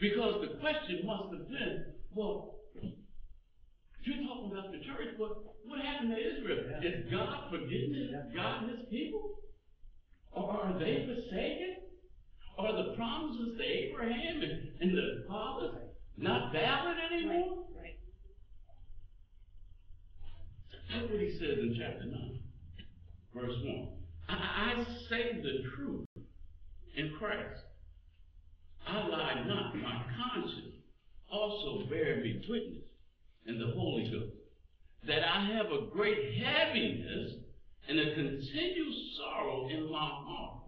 Because 0.00 0.42
the 0.42 0.58
question 0.60 1.00
must 1.06 1.32
have 1.32 1.48
been, 1.48 1.84
well, 2.12 2.56
you're 4.04 4.22
talking 4.28 4.52
about 4.52 4.70
the 4.70 4.78
church, 4.84 5.16
but 5.18 5.30
what 5.64 5.80
happened 5.80 6.10
to 6.10 6.20
Israel? 6.20 6.64
Yeah. 6.70 6.88
Is 6.88 7.10
God 7.10 7.50
forgetting 7.50 7.94
his, 7.94 8.36
God 8.36 8.62
and 8.64 8.78
his 8.78 8.86
people? 8.90 9.40
Or 10.32 10.50
are 10.52 10.78
they 10.78 11.08
forsaken? 11.08 11.76
Are 12.58 12.72
the 12.72 12.94
promises 12.96 13.56
to 13.58 13.64
Abraham 13.64 14.42
and, 14.42 14.68
and 14.80 14.96
the 14.96 15.24
fathers 15.28 15.74
not 16.16 16.52
valid 16.52 16.96
anymore? 17.12 17.64
Right. 17.76 17.98
Look 20.94 21.10
what 21.10 21.20
he 21.20 21.32
says 21.32 21.58
in 21.58 21.76
chapter 21.78 22.06
9, 22.06 22.38
verse 23.34 23.56
1. 23.64 23.88
I, 24.28 24.32
I 24.34 24.84
say 25.08 25.40
the 25.42 25.68
truth 25.76 26.06
in 26.96 27.12
Christ. 27.18 27.62
I 28.86 29.06
lie 29.06 29.44
not, 29.46 29.76
my 29.76 30.02
conscience 30.16 30.74
also 31.30 31.86
bear 31.88 32.16
me 32.16 32.40
witness 32.48 32.84
in 33.46 33.58
the 33.58 33.72
Holy 33.74 34.04
Ghost, 34.10 34.32
that 35.06 35.22
I 35.22 35.44
have 35.56 35.66
a 35.66 35.90
great 35.92 36.34
heaviness 36.42 37.32
and 37.88 37.98
a 37.98 38.14
continual 38.14 38.94
sorrow 39.18 39.68
in 39.68 39.90
my 39.90 39.98
heart. 39.98 40.62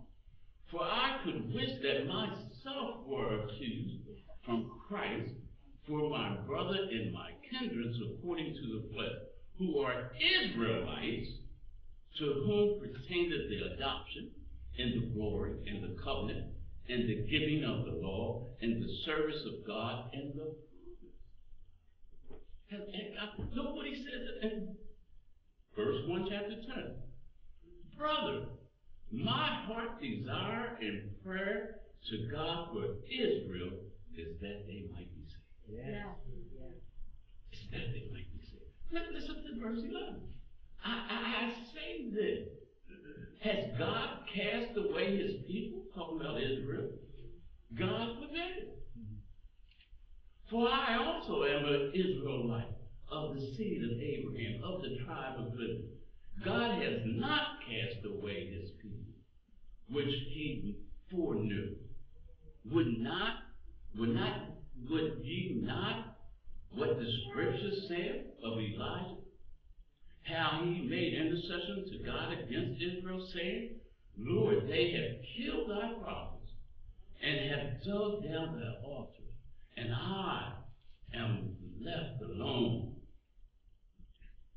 For 0.71 0.83
I 0.83 1.19
could 1.25 1.53
wish 1.55 1.71
that 1.83 2.07
myself 2.07 3.07
were 3.07 3.45
accused 3.45 4.03
from 4.45 4.71
Christ 4.87 5.33
for 5.87 6.11
my 6.11 6.37
brother 6.47 6.79
and 6.91 7.13
my 7.13 7.31
kindreds 7.51 7.99
according 8.13 8.55
to 8.55 8.61
the 8.61 8.95
flesh, 8.95 9.17
who 9.59 9.81
are 9.81 10.11
Israelites, 10.45 11.29
to 12.19 12.25
whom 12.25 12.81
pertaineth 12.81 13.49
the 13.49 13.75
adoption, 13.75 14.31
and 14.79 15.03
the 15.03 15.07
glory, 15.15 15.55
and 15.67 15.83
the 15.83 16.01
covenant, 16.03 16.47
and 16.89 17.09
the 17.09 17.27
giving 17.29 17.65
of 17.65 17.85
the 17.85 17.93
law, 17.93 18.47
and 18.61 18.83
the 18.83 18.95
service 19.05 19.43
of 19.47 19.67
God, 19.67 20.11
and 20.13 20.35
the 20.35 20.55
and, 22.71 22.83
and, 22.83 23.19
uh, 23.19 23.43
look 23.55 23.75
what 23.75 23.87
he 23.87 23.95
says 23.95 24.43
in 24.43 24.77
verse 25.75 26.03
1, 26.07 26.29
chapter 26.29 26.55
10. 26.55 26.97
Brother, 27.97 28.45
my 29.11 29.65
heart 29.65 30.01
desire 30.03 30.77
and 30.81 31.11
prayer 31.25 31.81
to 32.11 32.29
God 32.31 32.69
for 32.73 32.85
Israel 33.09 33.73
is 34.17 34.39
that 34.41 34.67
they 34.67 34.85
might 34.93 35.09
be 35.15 35.25
saved. 35.25 35.87
Yes. 35.87 36.07
Is 37.53 37.71
that 37.71 37.93
they 37.93 38.05
might 38.13 38.31
be 38.33 38.38
saved. 38.38 38.38
Let- 38.38 38.38
Listen 38.91 39.37
to 39.37 39.61
verse 39.61 39.79
11. 39.79 40.21
I, 40.85 40.91
I, 40.91 41.45
I 41.45 41.53
say 41.75 42.11
this. 42.11 42.49
Has 43.43 43.73
uh, 43.75 43.79
God 43.79 44.09
cast 44.35 44.77
away 44.77 45.17
his 45.17 45.43
people? 45.47 45.83
Talking 45.95 46.21
about 46.21 46.41
Israel. 46.43 46.91
God 47.79 48.17
forbid. 48.17 48.69
For 50.51 50.67
I 50.67 50.97
also 50.97 51.45
am 51.45 51.65
an 51.67 51.93
Israelite 51.95 52.73
of 53.13 53.35
the 53.35 53.41
seed 53.41 53.83
of 53.85 54.01
Abraham, 54.01 54.63
of 54.65 54.83
the 54.83 54.97
tribe 55.05 55.39
of 55.39 55.53
Judah. 55.53 55.83
God 56.45 56.83
has 56.83 57.01
not 57.05 57.59
cast 57.69 58.07
away 58.07 58.51
his 58.59 58.71
people, 58.81 59.13
which 59.91 60.15
he 60.33 60.79
foreknew. 61.11 61.75
Would 62.71 62.99
not, 62.99 63.35
would 63.99 64.15
not, 64.15 64.51
would 64.89 65.21
ye 65.23 65.61
not 65.63 66.08
what 66.75 66.99
the 66.99 67.07
scripture 67.29 67.73
said 67.89 68.27
of 68.45 68.59
Elijah? 68.59 69.17
How 70.23 70.63
he 70.65 70.87
made 70.89 71.15
intercession 71.15 71.87
to 71.91 72.05
God 72.05 72.33
against 72.33 72.83
Israel, 72.83 73.27
saying, 73.33 73.77
Lord, 74.19 74.69
they 74.69 74.93
have 74.93 75.25
killed 75.37 75.71
thy 75.71 75.95
prophets 76.03 76.53
and 77.23 77.51
have 77.51 77.83
dug 77.85 78.23
down 78.25 78.61
thy 78.61 78.87
altars, 78.87 79.15
and 79.77 79.93
I 79.93 80.53
am 81.15 81.57
left 81.81 82.23
alone. 82.23 82.97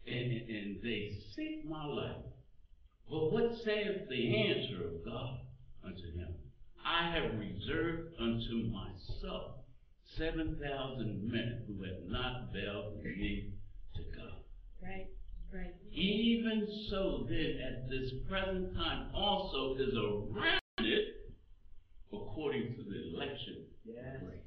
And, 0.06 0.32
and 0.32 0.82
they 0.84 1.12
seek 1.36 1.66
my 1.70 1.86
life. 1.86 2.26
But 3.10 3.32
what 3.32 3.56
saith 3.64 4.10
the 4.10 4.50
answer 4.50 4.88
of 4.88 5.06
God 5.06 5.40
unto 5.86 6.18
him? 6.18 6.34
I 6.86 7.12
have 7.16 7.40
reserved 7.40 8.16
unto 8.20 8.72
myself 8.72 9.61
seven 10.18 10.60
thousand 10.62 11.30
men 11.32 11.64
who 11.68 11.84
have 11.84 12.04
not 12.08 12.54
bowed 12.54 12.98
the 12.98 13.10
knee 13.10 13.54
to 13.96 14.02
God. 14.16 14.44
Right, 14.82 15.08
right. 15.54 15.74
Even 15.92 16.68
so 16.90 17.26
then 17.30 17.60
at 17.66 17.90
this 17.90 18.12
present 18.30 18.74
time 18.76 19.12
also 19.14 19.76
is 19.76 19.94
a 19.94 20.22
remnant 20.30 21.08
according 22.14 22.76
to 22.76 22.84
the 22.84 23.16
election 23.16 23.66
Yes. 23.86 23.98
of 24.16 24.28
grace. 24.28 24.40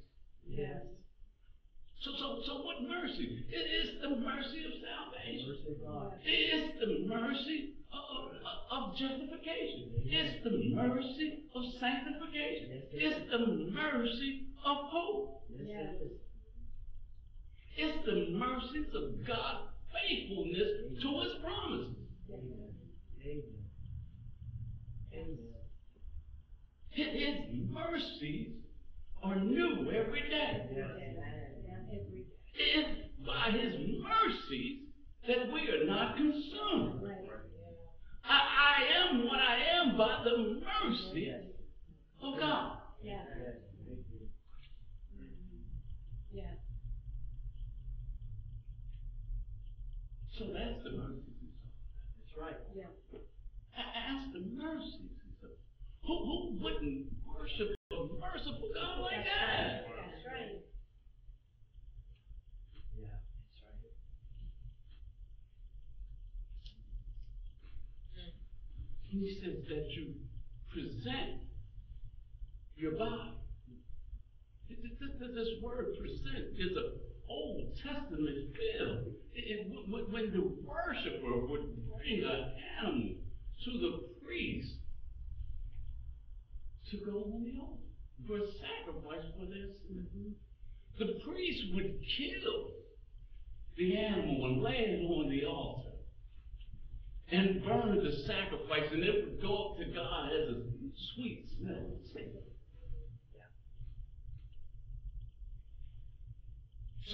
Yes. 0.47 0.83
So, 2.05 2.11
so, 2.19 2.43
so 2.45 2.53
what 2.63 2.83
mercy? 2.83 3.45
It 3.49 3.57
is 3.57 4.03
the 4.03 4.11
mercy 4.11 4.61
of 4.69 4.73
salvation. 4.85 5.49
Mercy 5.49 5.73
of 5.73 5.89
God. 5.89 6.13
It 6.23 6.31
is 6.31 6.71
the 6.79 7.09
mercy 7.09 7.75
of, 7.93 8.29
of, 8.45 8.91
of 8.91 8.97
justification. 8.97 9.89
It's 10.05 10.45
the 10.45 10.75
mercy 10.75 11.45
of 11.57 11.63
sanctification. 11.81 12.69
Yes, 12.71 12.83
it 12.93 13.03
It's 13.03 13.31
the 13.31 13.71
mercy 13.73 14.49
of 14.67 14.77
hope. 14.93 15.45
Yes, 15.49 15.97
it 16.01 16.05
is. 16.05 16.21
It's 17.77 18.07
the 18.07 18.37
mercies 18.39 18.87
of 18.95 19.27
God's 19.27 19.73
faithfulness 19.93 21.01
to 21.01 21.21
his 21.21 21.33
promises. 21.43 21.97
Amen. 22.29 22.75
Amen. 23.25 23.43
Amen. 25.15 25.39
His 26.91 27.07
his 27.07 27.71
mercies 27.71 28.53
are 29.23 29.37
new 29.37 29.91
every 29.91 30.21
day. 30.29 30.69
Yes. 30.71 30.77
Yeah, 30.77 30.85
every 30.85 31.15
day. 31.15 31.35
It 32.57 32.87
is 32.87 32.87
by 33.35 33.51
his 33.51 33.75
mercies 34.03 34.79
that 35.27 35.51
we 35.53 35.61
are 35.69 35.85
not 35.87 36.17
consumed. 36.17 37.03
Right. 37.03 37.19
I, 38.25 38.39
I 38.79 39.11
am 39.11 39.27
what 39.27 39.39
I 39.41 39.59
am 39.77 39.97
by 39.99 40.23
the 40.25 40.61
mercy 40.63 41.33
of 42.23 42.39
God. 42.39 42.79
Yeah, 43.03 43.21
Yes. 43.37 43.57
Thank 43.87 44.07
you. 44.11 44.29
yeah. 46.33 46.55
So 50.39 50.45
that's 50.47 50.83
the 50.85 50.91
mercies. 50.97 51.53
That's 52.17 52.33
right. 52.41 52.57
Yeah. 52.75 52.85
That's 53.77 54.33
the 54.33 54.41
mercies. 54.57 55.11
Who, 56.07 56.15
who 56.25 56.59
wouldn't 56.63 57.07
worship 57.29 57.77
a 57.93 57.95
merciful 58.21 58.71
God 58.75 59.01
like 59.03 59.25
that? 59.25 59.85
That's 59.85 60.25
right. 60.27 60.65
Yeah. 62.97 63.09
That's 63.13 63.61
right. 63.63 63.81
He 69.15 69.39
says 69.41 69.63
that 69.69 69.87
you 69.95 70.15
present 70.73 71.47
your 72.77 72.99
body. 72.99 73.39
Th- 74.67 74.81
th- 74.81 74.99
th- 74.99 75.35
This 75.35 75.63
word 75.63 75.97
present 76.01 76.59
is 76.59 76.77
an 76.77 76.99
Old 77.29 77.77
Testament 77.77 78.51
when- 79.87 80.11
When 80.11 80.33
the 80.33 80.43
worshiper 80.43 81.47
would 81.47 81.87
bring 81.87 82.25
an 82.25 82.55
animal 82.81 83.15
to 83.65 83.79
the 83.79 83.99
priest 84.25 84.79
to 86.91 86.97
go 86.99 87.23
on 87.23 87.45
the 87.45 87.59
altar 87.61 87.85
for 88.27 88.39
a 88.39 88.53
sacrifice 88.59 89.25
for 89.37 89.47
their 89.47 89.69
sin, 89.87 90.35
the 90.99 91.21
priest 91.25 91.73
would 91.73 92.01
kill 92.17 92.73
the 93.77 93.97
animal 93.97 94.47
and 94.47 94.63
lay 94.63 94.79
it 94.79 95.05
on 95.05 95.29
the 95.29 95.45
altar 95.45 95.94
and 97.31 97.65
burn 97.65 98.05
the 98.05 98.13
sacrifice, 98.27 98.91
and 98.93 99.03
it 99.03 99.25
would 99.25 99.43
go 99.43 99.71
up 99.71 99.79
to 99.79 99.85
God 99.87 100.31
as 100.33 100.57
a 100.57 100.63
sweet 101.15 101.47
smell. 101.59 101.95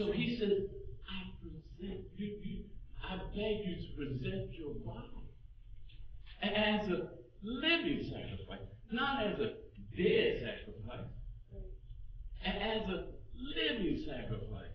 So 0.01 0.13
he 0.13 0.39
says, 0.39 0.65
I 1.11 1.29
present 1.43 2.07
you, 2.17 2.39
you, 2.43 2.65
I 3.05 3.17
beg 3.17 3.67
you 3.67 3.77
to 3.77 3.97
present 3.97 4.55
your 4.55 4.75
body 4.87 5.29
as 6.43 6.89
a 6.89 7.09
living 7.43 8.09
sacrifice, 8.09 8.65
not 8.91 9.27
as 9.27 9.39
a 9.41 9.53
dead 9.97 10.41
sacrifice, 10.41 11.05
as 12.47 12.83
a 12.89 13.07
living 13.37 14.05
sacrifice. 14.07 14.73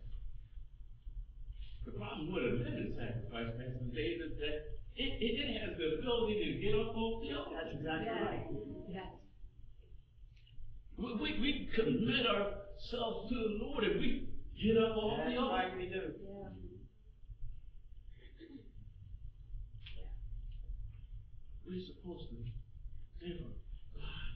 The 1.85 1.91
problem 1.91 2.31
with 2.31 2.43
a 2.43 2.47
living 2.47 2.93
sacrifice, 2.95 3.49
Pastor 3.57 3.89
Dave, 3.95 4.21
is 4.21 4.37
that 4.37 4.77
it, 4.97 5.21
it, 5.21 5.33
it 5.39 5.61
has 5.61 5.77
the 5.77 5.99
ability 5.99 6.35
to 6.39 6.51
get 6.65 6.73
up 6.75 6.95
off 6.95 7.21
the 7.21 7.35
altar. 7.35 7.55
That's 7.63 7.75
exactly 7.75 8.05
Yeah. 8.07 8.25
right. 8.25 8.45
Yeah. 8.89 9.09
We, 10.97 11.13
we, 11.15 11.29
we 11.41 11.69
commit 11.75 12.25
ourselves 12.25 13.29
to 13.29 13.35
the 13.35 13.57
Lord 13.65 13.83
and 13.83 13.99
we 13.99 14.29
get 14.61 14.77
up 14.77 14.95
off 14.95 15.17
That's 15.17 15.31
the 15.31 15.37
altar. 15.41 15.55
right, 15.55 15.77
we 15.77 15.85
do. 15.87 16.13
Yeah. 16.23 16.47
We're 21.67 21.81
supposed 21.85 22.29
to 22.29 22.35
live 23.25 23.39
a 23.41 23.97
God, 23.99 24.33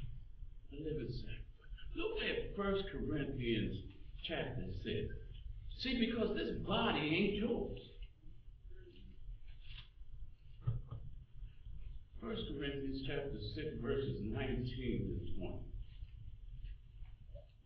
a 0.73 0.75
living 0.83 1.13
sacrifice. 1.13 1.95
Look 1.95 2.17
at 2.23 2.55
First 2.55 2.83
Corinthians 2.91 3.77
chapter 4.27 4.63
6. 4.83 5.13
See, 5.81 5.99
because 6.05 6.35
this 6.35 6.57
body 6.67 6.99
ain't 6.99 7.35
yours. 7.35 7.79
First 12.21 12.41
Corinthians 12.51 13.01
chapter 13.07 13.39
6, 13.55 13.81
verses 13.81 14.19
19 14.21 14.65
to 14.65 15.39
20. 15.39 15.53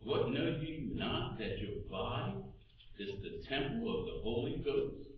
What 0.04 0.30
know 0.30 0.58
ye 0.62 0.92
not 0.94 1.38
that 1.38 1.58
your 1.58 1.82
body 1.90 2.36
is 3.00 3.08
the 3.20 3.42
temple 3.48 3.98
of 3.98 4.06
the 4.06 4.20
Holy 4.22 4.62
Ghost, 4.64 5.08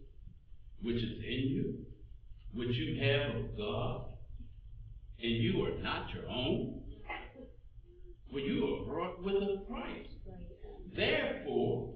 which 0.80 0.96
is 0.96 1.22
in 1.22 1.48
you, 1.50 1.74
which 2.54 2.74
you 2.76 2.98
have 3.02 3.36
of 3.36 3.56
God, 3.58 4.06
and 5.22 5.32
you 5.32 5.66
are 5.66 5.82
not 5.82 6.08
your 6.14 6.26
own? 6.30 6.80
For 8.32 8.38
you 8.38 8.74
are 8.74 8.84
brought 8.86 9.22
with 9.22 9.34
a 9.34 9.58
price. 9.70 10.08
Therefore, 10.94 11.94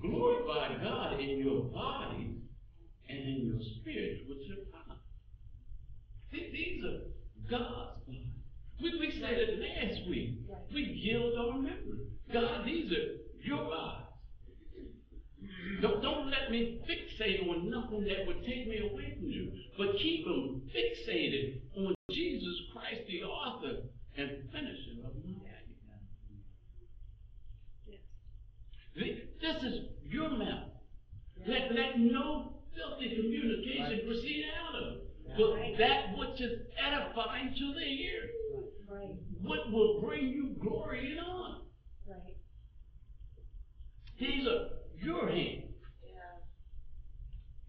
glorify 0.00 0.82
God 0.82 1.20
in 1.20 1.38
your 1.38 1.64
body 1.64 2.38
and 3.10 3.18
in 3.18 3.46
your 3.46 3.60
spirit, 3.82 4.22
which 4.26 4.48
are 4.50 4.77
These 6.32 6.84
are 6.84 6.98
God's 7.50 8.00
bodies. 8.06 8.26
We, 8.80 8.98
we 8.98 9.20
said 9.20 9.32
it 9.32 9.58
last 9.58 10.08
week. 10.08 10.40
We 10.72 10.82
yield 10.82 11.34
our 11.38 11.54
members. 11.54 12.06
God, 12.32 12.64
these 12.66 12.92
are 12.92 13.16
your 13.42 13.72
eyes. 13.74 14.04
Don't, 15.80 16.02
don't 16.02 16.30
let 16.30 16.50
me 16.50 16.80
fixate 16.88 17.48
on 17.48 17.70
nothing 17.70 18.04
that 18.04 18.26
would 18.26 18.44
take 18.44 18.68
me 18.68 18.78
away 18.90 19.16
from 19.18 19.28
you, 19.28 19.52
but 19.76 19.96
keep 19.98 20.24
them 20.24 20.62
fixated 20.74 21.60
on 21.76 21.94
Jesus 22.10 22.54
Christ, 22.72 23.02
the 23.06 23.22
author 23.22 23.82
and 24.16 24.30
finisher 24.50 25.06
of 25.06 25.14
my 25.24 25.32
faith. 27.86 28.00
Yes. 28.96 29.18
This 29.40 29.62
is 29.62 29.80
your 30.02 30.30
mouth. 30.30 30.70
Let, 31.46 31.72
let 31.72 31.98
no 31.98 32.54
filthy 32.74 33.14
communication 33.14 34.06
proceed 34.06 34.44
out 34.58 34.74
of 34.82 34.92
it. 34.94 35.07
But 35.38 35.78
that 35.78 36.18
which 36.18 36.40
is 36.40 36.66
edifying 36.84 37.54
to 37.56 37.74
the 37.74 37.86
ear. 37.86 38.22
Right. 38.90 39.14
What 39.42 39.70
will 39.70 40.00
bring 40.00 40.28
you 40.28 40.56
glory 40.60 41.12
and 41.12 41.20
honor. 41.20 41.58
Right. 42.08 42.36
These 44.18 44.46
are 44.48 44.68
your 45.00 45.28
hands. 45.28 45.64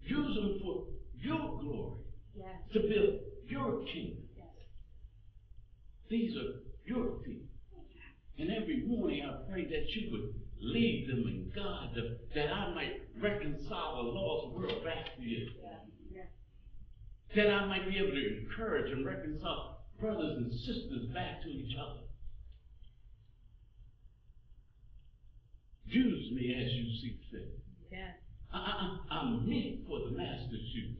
Use 0.02 0.34
them 0.34 0.58
for 0.60 0.86
your 1.20 1.60
glory, 1.60 2.00
Yes. 2.34 2.56
to 2.72 2.80
build 2.80 3.20
your 3.46 3.84
kingdom. 3.84 4.24
Yes. 4.36 4.48
These 6.08 6.36
are 6.36 6.62
your 6.84 7.22
feet. 7.22 7.44
And 8.38 8.50
every 8.50 8.82
morning 8.86 9.22
I 9.24 9.48
pray 9.52 9.66
that 9.66 9.88
you 9.94 10.10
would 10.10 10.34
lead 10.60 11.08
them 11.08 11.26
and 11.26 11.52
guide 11.54 11.94
them, 11.94 12.16
that 12.34 12.52
I 12.52 12.74
might 12.74 13.02
reconcile 13.20 14.02
the 14.02 14.10
lost 14.10 14.56
world 14.56 14.82
back 14.84 15.14
to 15.16 15.22
you. 15.22 15.50
Yeah. 15.62 15.76
Yeah. 17.34 17.44
That 17.44 17.52
I 17.52 17.66
might 17.66 17.88
be 17.88 17.98
able 17.98 18.12
to 18.12 18.38
encourage 18.40 18.90
and 18.90 19.04
reconcile 19.06 19.78
brothers 20.00 20.36
and 20.38 20.52
sisters 20.52 21.06
back 21.14 21.42
to 21.42 21.48
each 21.48 21.76
other. 21.78 22.00
Use 25.84 26.32
me 26.32 26.54
as 26.54 26.72
you 26.72 26.84
see 27.00 27.16
fit. 27.30 27.58
Yes. 27.90 28.14
I, 28.52 28.58
I, 28.58 29.14
I'm 29.16 29.48
meant 29.48 29.86
for 29.86 29.98
the 30.00 30.16
master's 30.16 30.72
use. 30.72 30.96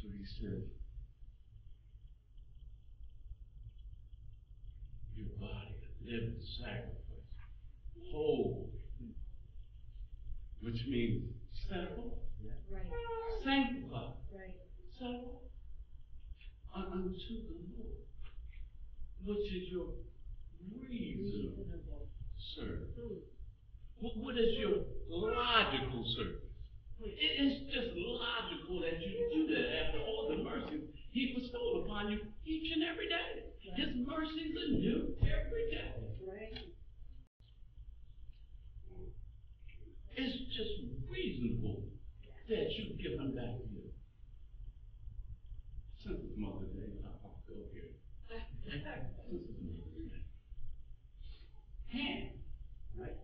So 0.00 0.08
he 0.16 0.24
said, 0.40 0.62
Your 5.14 5.28
body, 5.38 5.76
a 5.84 5.89
living 6.04 6.36
sacrifice, 6.58 6.96
holy, 8.12 8.70
which 10.62 10.80
means 10.88 11.32
set 11.68 11.84
apart, 11.92 12.18
Right. 12.70 12.86
sanctified, 13.44 14.14
Right. 14.32 14.54
set 14.98 15.24
unto 16.74 17.34
the 17.48 17.58
Lord, 17.76 18.06
which 19.24 19.52
is 19.52 19.68
your 19.72 19.94
reasonable 20.88 21.64
Reasonable. 21.64 22.08
service. 22.56 22.96
Hmm. 22.96 23.14
What, 24.00 24.16
what 24.16 24.38
is 24.38 24.58
your 24.58 24.84
logical 25.08 26.04
service? 26.16 26.44
Hmm. 26.98 27.08
It's 27.08 27.72
just 27.72 27.96
logical 27.96 28.80
that 28.80 29.00
you 29.00 29.28
do 29.32 29.54
that 29.54 29.86
after 29.86 30.00
all 30.00 30.28
the 30.28 30.42
mercy 30.44 30.82
He 31.12 31.34
bestowed 31.34 31.84
upon 31.84 32.12
you 32.12 32.20
each 32.44 32.72
and 32.72 32.84
every 32.84 33.08
day. 33.08 33.44
His 33.76 33.88
mercies 34.06 34.56
are 34.56 34.72
new 34.72 35.14
every 35.22 35.70
day. 35.70 35.94
It's 40.16 40.36
just 40.52 40.70
reasonable 41.08 41.82
that 42.48 42.66
you 42.76 42.92
give 43.00 43.18
Him 43.20 43.34
back 43.34 43.56
to 43.56 43.64
you. 43.72 43.88
Since 46.04 46.18
it's 46.24 46.36
Mother's 46.36 46.72
Day, 46.76 46.98
I'll 47.06 47.40
go 47.48 47.54
here. 47.72 47.94
Since 48.28 48.42
it's 48.66 49.62
Mother's 49.64 50.10
Day. 50.10 50.24
Hannah, 51.88 52.30
Right. 52.98 53.16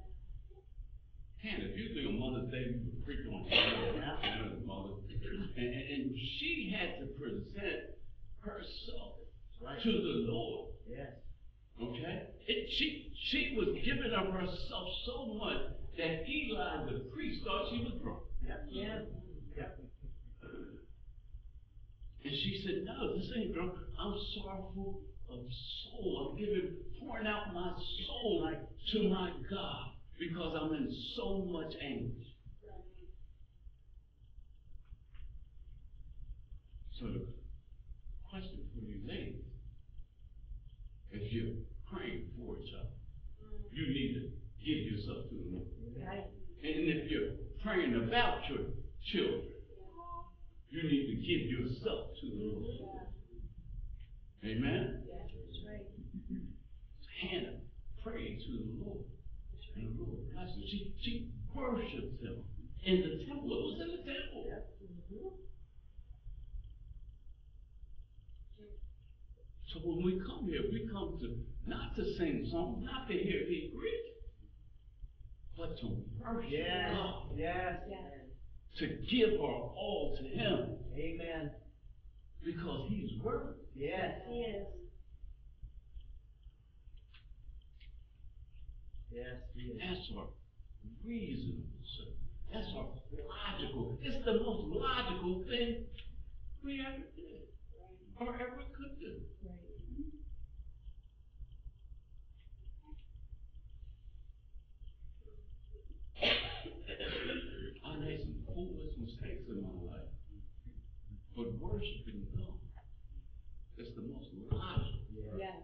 Hannah, 1.43 1.69
usually 1.75 2.07
on 2.07 2.19
Mother's 2.19 2.51
Day, 2.51 2.65
we 2.71 2.79
would 2.87 3.05
preach 3.05 3.27
on 3.29 3.45
Hannah's 3.51 4.65
mother. 4.65 4.95
And, 5.57 5.75
and 5.75 6.15
she 6.17 6.73
had 6.77 7.01
to 7.01 7.07
present 7.19 7.99
herself 8.41 9.26
Right. 9.61 9.83
to 9.83 9.90
the 9.90 10.33
Lord. 10.33 10.71
Yes. 10.88 11.12
Okay? 11.83 12.23
It, 12.47 12.71
she, 12.79 13.12
she 13.31 13.55
was 13.57 13.77
giving 13.85 14.12
of 14.12 14.33
herself 14.33 14.88
so 15.05 15.35
much 15.35 15.62
that 15.99 16.29
Eli, 16.29 16.85
the 16.85 17.01
priest, 17.14 17.45
thought 17.45 17.69
she 17.71 17.85
was 17.85 17.92
drunk. 18.03 18.21
Yep. 18.47 18.66
Yeah. 18.71 18.99
Yep. 19.57 19.79
And 22.25 22.35
she 22.35 22.62
said, 22.64 22.85
No, 22.85 23.16
this 23.16 23.31
ain't 23.37 23.55
drunk. 23.55 23.75
I'm 23.99 24.14
sorrowful 24.35 25.01
of 25.31 25.38
soul. 25.85 26.31
I'm 26.31 26.38
giving, 26.38 26.77
pouring 27.01 27.27
out 27.27 27.55
my 27.55 27.73
soul 28.07 28.51
to 28.92 29.09
my 29.09 29.31
God 29.51 29.92
because 30.19 30.59
I'm 30.61 30.75
in 30.75 30.95
so 31.16 31.47
much 31.51 31.75
anguish. 31.81 32.27
So 36.99 37.07
the 37.07 37.27
question 38.37 38.61
for 38.77 38.85
you 38.85 39.01
ladies, 39.09 39.49
if 41.11 41.33
you're 41.33 41.57
praying 41.88 42.29
for 42.37 42.61
each 42.61 42.68
other, 42.77 42.92
you 43.72 43.88
need 43.88 44.12
to 44.12 44.29
give 44.61 44.92
yourself 44.92 45.25
to 45.31 45.35
the 45.40 45.49
Lord. 45.57 45.72
Right. 45.96 46.29
And 46.61 46.85
if 46.85 47.11
you're 47.11 47.40
praying 47.64 47.96
about 47.96 48.44
your 48.53 48.77
children, 49.09 49.57
you 50.68 50.83
need 50.85 51.07
to 51.09 51.16
give 51.16 51.49
yourself 51.49 52.12
to 52.20 52.27
the 52.29 52.44
Lord. 52.44 53.09
Mm-hmm. 53.33 54.53
Amen? 54.53 55.01
Yeah. 55.09 55.16
That's 55.16 55.61
right. 55.64 55.87
Hannah 57.25 57.64
prayed 58.05 58.37
to 58.44 58.53
the 58.53 58.85
Lord. 58.85 59.05
And 59.77 59.96
the 59.96 60.05
Lord 60.05 60.29
blessed 60.37 60.61
her. 60.61 60.66
She, 60.68 60.92
she 61.01 61.33
worshipped 61.55 62.20
him 62.20 62.44
in 62.85 63.01
the 63.01 63.25
temple. 63.25 63.49
It 63.49 63.64
was 63.64 63.81
in 63.81 63.90
the 63.96 64.03
temple. 64.05 64.36
So 69.77 69.83
when 69.91 70.05
we 70.05 70.19
come 70.25 70.47
here, 70.49 70.62
we 70.73 70.89
come 70.91 71.19
to 71.21 71.37
not 71.67 71.95
to 71.97 72.05
sing 72.17 72.49
songs, 72.51 72.83
not 72.83 73.07
to 73.09 73.12
hear 73.12 73.47
me 73.47 73.71
preach, 73.77 74.07
but 75.57 75.77
to 75.81 76.03
worship 76.19 76.51
Yes. 76.51 76.95
God, 76.95 77.37
Yes. 77.37 77.83
Yes. 77.87 78.01
to 78.79 78.87
give 79.11 79.39
our 79.39 79.69
all 79.77 80.17
to 80.17 80.25
Him 80.25 80.79
Amen. 80.97 81.51
because 82.43 82.89
He's 82.89 83.21
worthy. 83.23 83.61
Yes. 83.75 84.23
He 84.31 84.41
is. 84.41 84.67
Yes. 89.11 89.37
He 89.55 89.62
is. 89.62 89.79
That's 89.79 90.11
our 90.17 90.29
reasonable 91.05 91.69
service. 91.85 92.15
That's 92.51 92.69
our 92.75 92.89
logical. 93.29 93.99
It's 94.03 94.25
the 94.25 94.35
most 94.41 94.69
logical 94.69 95.45
thing 95.51 95.85
we 96.65 96.81
ever 96.81 97.05
did 97.15 97.43
or 98.19 98.35
ever 98.35 98.62
could 98.75 98.99
do. 98.99 99.21
Right. 99.45 99.53
I 107.85 107.97
made 108.01 108.21
some 108.21 108.35
foolish 108.55 108.95
mistakes 108.99 109.45
in 109.49 109.62
my 109.62 109.93
life, 109.93 110.11
but 111.37 111.53
worshiping 111.61 112.27
God 112.37 112.59
is 113.79 113.89
the 113.95 114.03
most 114.03 114.29
logical 114.51 115.01
Yes. 115.12 115.37
Yes. 115.39 115.57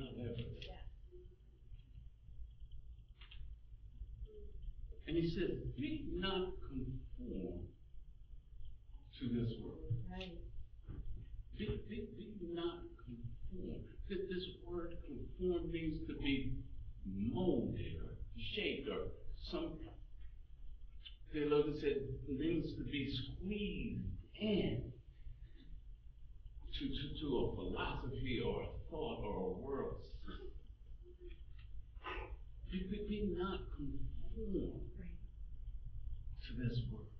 I've 0.00 0.18
ever 0.20 0.34
done. 0.34 0.56
Yes. 0.60 0.84
And 5.14 5.22
he 5.22 5.30
said, 5.30 5.76
Be 5.76 6.06
not 6.16 6.48
conformed 6.66 7.68
to 9.20 9.28
this 9.28 9.52
world. 9.62 9.78
Right. 10.10 10.34
Be, 11.56 11.80
be, 11.88 12.08
be 12.16 12.34
not 12.52 12.82
conformed. 12.98 13.84
This, 14.08 14.18
this 14.28 14.42
word 14.66 14.96
conform 15.06 15.70
means 15.70 16.04
to 16.08 16.14
be 16.14 16.54
molded 17.06 17.94
or 18.02 18.10
shaped 18.56 18.88
or 18.88 19.06
some 19.52 19.78
theologian 21.32 21.78
said 21.80 21.90
it 21.90 22.38
means 22.38 22.74
to 22.76 22.82
be 22.82 23.14
squeezed 23.14 24.02
in. 24.40 24.82
to, 26.76 26.88
to, 26.88 27.20
to 27.20 27.26
a 27.38 27.54
philosophy 27.54 28.42
or 28.44 28.62
a 28.62 28.90
thought 28.90 29.22
or 29.22 29.36
a 29.36 29.52
world 29.62 29.96
system. 30.02 30.48
We, 32.72 32.86
we, 32.90 33.06
we 33.08 33.36
not 33.38 33.60
conform 33.76 34.80
to 36.56 36.68
this 36.68 36.80
world. 36.90 37.10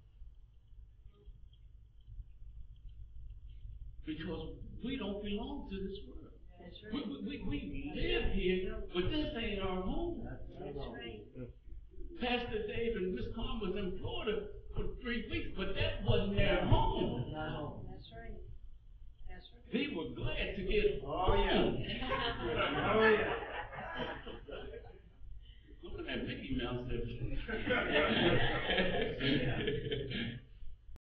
Because 4.06 4.48
we 4.84 4.96
don't 4.96 5.22
belong 5.24 5.68
to 5.70 5.76
this 5.80 5.98
world. 6.06 6.32
That's 6.60 6.76
We, 6.92 7.00
right. 7.00 7.22
we, 7.24 7.34
we, 7.48 7.56
we 7.72 7.80
live 7.96 8.32
here, 8.32 8.76
but 8.92 9.10
this 9.10 9.26
ain't 9.36 9.60
our 9.60 9.80
home. 9.82 10.28
That's 10.28 10.76
right. 10.92 11.24
Pastor 12.20 12.66
Dave 12.68 12.96
and 12.96 13.14
Miss 13.14 13.24
Carmen 13.34 13.60
was 13.60 13.74
in 13.76 13.98
Florida 14.00 14.46
for 14.76 14.84
three 15.02 15.26
weeks, 15.30 15.48
but 15.56 15.74
that 15.74 16.04
wasn't 16.06 16.36
their 16.36 16.64
home. 16.66 17.32
No. 17.32 17.82
That's 17.90 18.06
right. 18.14 18.38
That's 19.28 19.46
right. 19.50 19.72
They 19.72 19.88
were 19.94 20.14
glad 20.14 20.56
to 20.56 20.62
get 20.62 21.02
home. 21.02 21.10
Oh, 21.10 21.34
yeah. 21.34 21.52
home. 21.58 21.74
Oh, 22.94 23.08
yeah. 23.08 23.53
Look 26.14 26.22
at 26.22 26.26
that 26.26 26.28
Mickey 26.28 26.56
Mouse 26.62 26.86
there. 26.88 27.04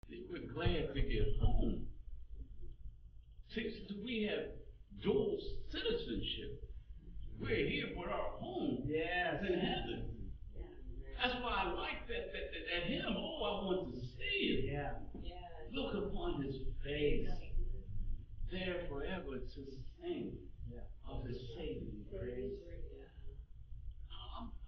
They 0.08 0.20
were 0.30 0.52
glad 0.54 0.94
to 0.94 1.00
get 1.02 1.36
home. 1.40 1.86
See, 3.54 3.70
so 3.88 3.94
we 4.04 4.28
have 4.30 4.46
dual 5.02 5.38
citizenship. 5.70 6.62
We're 7.40 7.66
here, 7.68 7.86
for 7.96 8.08
our 8.10 8.30
home 8.38 8.82
Yes. 8.86 9.40
in 9.40 9.58
heaven. 9.58 10.04
Yeah. 10.54 10.62
That's 11.22 11.34
why 11.42 11.64
I 11.64 11.72
like 11.72 12.06
that, 12.08 12.32
that, 12.32 12.52
that, 12.52 12.64
that 12.70 12.82
hymn. 12.90 13.06
Oh, 13.08 13.42
I 13.42 13.64
want 13.64 13.94
to 13.94 14.00
see 14.00 14.66
him. 14.68 14.74
Yeah. 14.74 14.92
Yeah. 15.22 15.32
Look 15.72 15.94
upon 15.94 16.42
his 16.42 16.56
face, 16.84 17.28
there 18.52 18.82
forever 18.88 19.38
to 19.38 19.60
sing 20.02 20.32
Yeah. 20.70 20.80
of 21.08 21.24
his 21.26 21.38
saving 21.56 22.04
grace. 22.12 22.52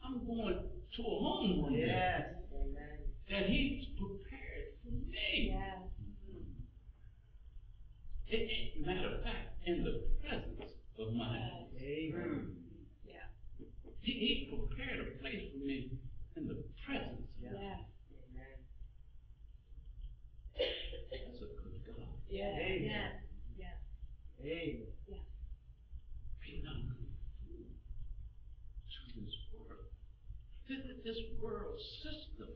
I'm, 0.05 0.27
going 0.27 0.59
to 0.97 1.03
a 1.03 1.05
home 1.05 1.63
one 1.63 1.73
day 1.73 1.87
Yes. 1.87 2.23
Amen. 2.53 2.99
that 3.31 3.47
he's 3.49 3.87
prepared 3.97 4.77
for 4.83 4.91
me. 4.93 5.55
Yeah. 5.55 5.83
It, 8.29 8.49
it, 8.49 8.87
matter 8.87 9.15
of 9.17 9.23
fact, 9.23 9.61
in 9.67 9.85
the 9.85 10.05
presence 10.25 10.73
of 10.99 11.13
my. 11.15 11.37
Amen. 11.81 12.57
Yeah. 13.05 13.27
He, 14.01 14.13
he 14.13 14.49
prepared 14.49 15.01
a 15.01 15.19
place 15.21 15.51
for 15.53 15.67
me 15.67 15.91
in 16.37 16.49
the 16.49 16.65
presence. 16.87 17.29
Yeah. 17.43 17.51
Yeah. 17.53 17.77
That's 21.11 21.43
a 21.43 21.49
good 21.61 21.77
God. 21.87 22.07
Yeah. 22.31 22.57
Amen. 22.57 23.11
Yeah. 23.59 23.77
Yeah. 24.43 24.49
Amen. 24.49 24.87
Be 26.41 26.63
not 26.65 26.75
conformed 26.89 27.77
to 28.89 29.21
this 29.21 29.35
world. 29.53 29.93
This, 30.69 30.79
this 31.05 31.19
world 31.41 31.79
system. 32.03 32.49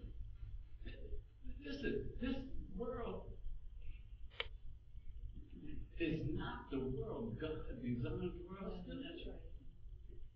Listen, 1.65 2.07
this 2.21 2.37
world 2.77 3.25
is 5.99 6.21
not 6.37 6.71
the 6.71 6.79
world 6.79 7.39
God 7.41 7.67
designed 7.83 8.33
for 8.47 8.65
us 8.65 8.77
to 8.87 8.93
live. 8.93 9.03
That's 9.03 9.27
right. 9.27 9.43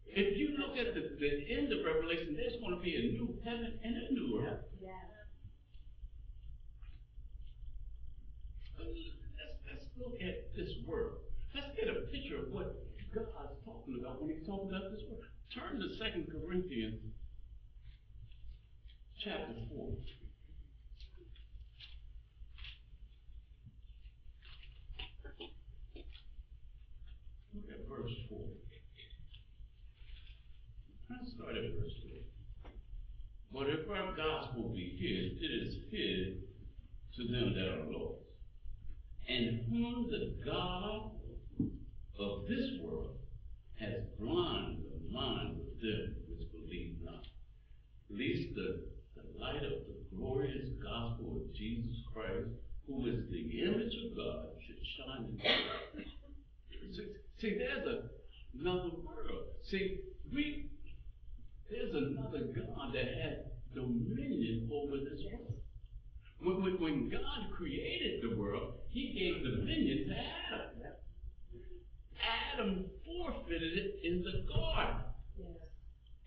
If 0.07 0.37
you 0.39 0.57
look 0.59 0.77
at 0.77 0.95
the, 0.95 1.15
the 1.21 1.33
end 1.55 1.73
of 1.73 1.85
Revelation, 1.85 2.35
there's 2.35 2.59
going 2.61 2.75
to 2.75 2.83
be 2.83 2.97
a 2.97 3.13
new 3.15 3.39
heaven 3.61 3.79
and 3.85 3.97
a 3.97 4.13
new 4.13 4.43
earth. 4.43 4.65
Yeah. 4.81 4.91
Uh, 8.79 8.85
let's, 8.85 9.01
let's 9.69 9.87
look 9.99 10.15
at 10.21 10.55
this 10.57 10.71
world. 10.87 11.19
Let's 11.55 11.69
get 11.77 11.89
a 11.89 12.07
picture 12.11 12.39
of 12.39 12.53
what 12.53 12.77
God's 13.15 13.59
talking 13.65 13.99
about 14.01 14.23
when 14.23 14.31
he's 14.31 14.47
talking 14.47 14.69
about 14.69 14.91
this 14.93 15.03
world. 15.09 15.25
Turn 15.53 15.81
to 15.81 15.89
Second 15.99 16.29
Corinthians 16.31 17.01
chapter 19.23 19.53
4. 19.75 19.89
Look 27.53 27.67
at 27.69 27.89
verse 27.89 28.15
4. 28.29 28.39
Let's 31.11 31.35
start 31.35 31.57
at 31.57 31.65
verse 31.77 31.99
4. 32.09 32.11
But 33.61 33.69
if 33.69 33.91
our 33.91 34.17
gospel 34.17 34.71
be 34.71 34.97
hid, 34.99 35.37
it 35.45 35.53
is 35.53 35.75
hid 35.91 36.45
to 37.15 37.31
them 37.31 37.53
that 37.53 37.69
are 37.69 37.93
lost, 37.93 38.25
and 39.29 39.61
whom 39.69 40.09
the 40.11 40.35
God 40.43 41.11
of 42.19 42.49
this 42.49 42.81
world 42.81 43.19
has 43.79 44.01
blinded 44.19 44.81
the 44.95 45.13
minds 45.13 45.61
of 45.61 45.79
them 45.79 46.17
which 46.27 46.51
believe 46.51 46.97
not, 47.05 47.27
lest 48.09 48.55
the, 48.55 48.81
the 49.17 49.39
light 49.39 49.63
of 49.63 49.85
the 49.85 50.17
glorious 50.17 50.71
gospel 50.83 51.43
of 51.45 51.55
Jesus 51.55 51.97
Christ, 52.15 52.49
who 52.87 53.09
is 53.09 53.29
the 53.29 53.61
image 53.61 53.93
of 54.07 54.17
God, 54.17 54.47
should 54.67 54.81
shine 54.97 55.25
in 55.27 55.37
them. 55.37 56.07
See, 56.97 57.13
see, 57.39 57.59
there's 57.59 57.87
a, 57.87 58.05
another 58.59 58.89
world. 59.05 59.53
See, 59.71 59.99
we, 60.33 60.71
there's 61.71 61.95
another 61.95 62.51
God 62.55 62.95
that 62.95 63.07
has 63.07 63.39
dominion 63.75 64.69
over 64.73 64.99
this 64.99 65.21
world. 65.31 65.55
When, 66.43 66.63
when, 66.63 66.81
when 66.81 67.11
God 67.11 67.53
created 67.57 68.23
the 68.23 68.37
world, 68.37 68.75
He 68.89 69.13
gave 69.13 69.45
dominion 69.45 70.09
to 70.09 70.15
Adam. 70.15 70.71
Adam 72.53 72.85
forfeited 73.05 73.79
it 73.79 74.01
in 74.05 74.23
the 74.23 74.47
garden. 74.53 75.05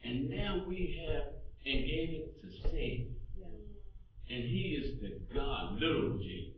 And 0.04 0.30
now 0.30 0.66
we 0.68 1.00
have 1.08 1.34
and 1.66 1.86
gave 1.86 2.10
it 2.10 2.42
to 2.42 2.70
Satan. 2.70 3.16
And 4.30 4.44
he 4.44 4.82
is 4.82 5.00
the 5.02 5.20
God, 5.34 5.74
little 5.80 6.18
g, 6.18 6.56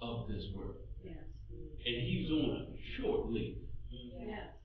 of 0.00 0.28
this 0.28 0.44
world. 0.54 0.76
Yes. 1.02 1.16
And 1.50 1.96
he's 2.02 2.30
on 2.30 2.66
a 2.72 3.00
short 3.00 3.30
leash. 3.30 3.56
Yes. 3.90 4.57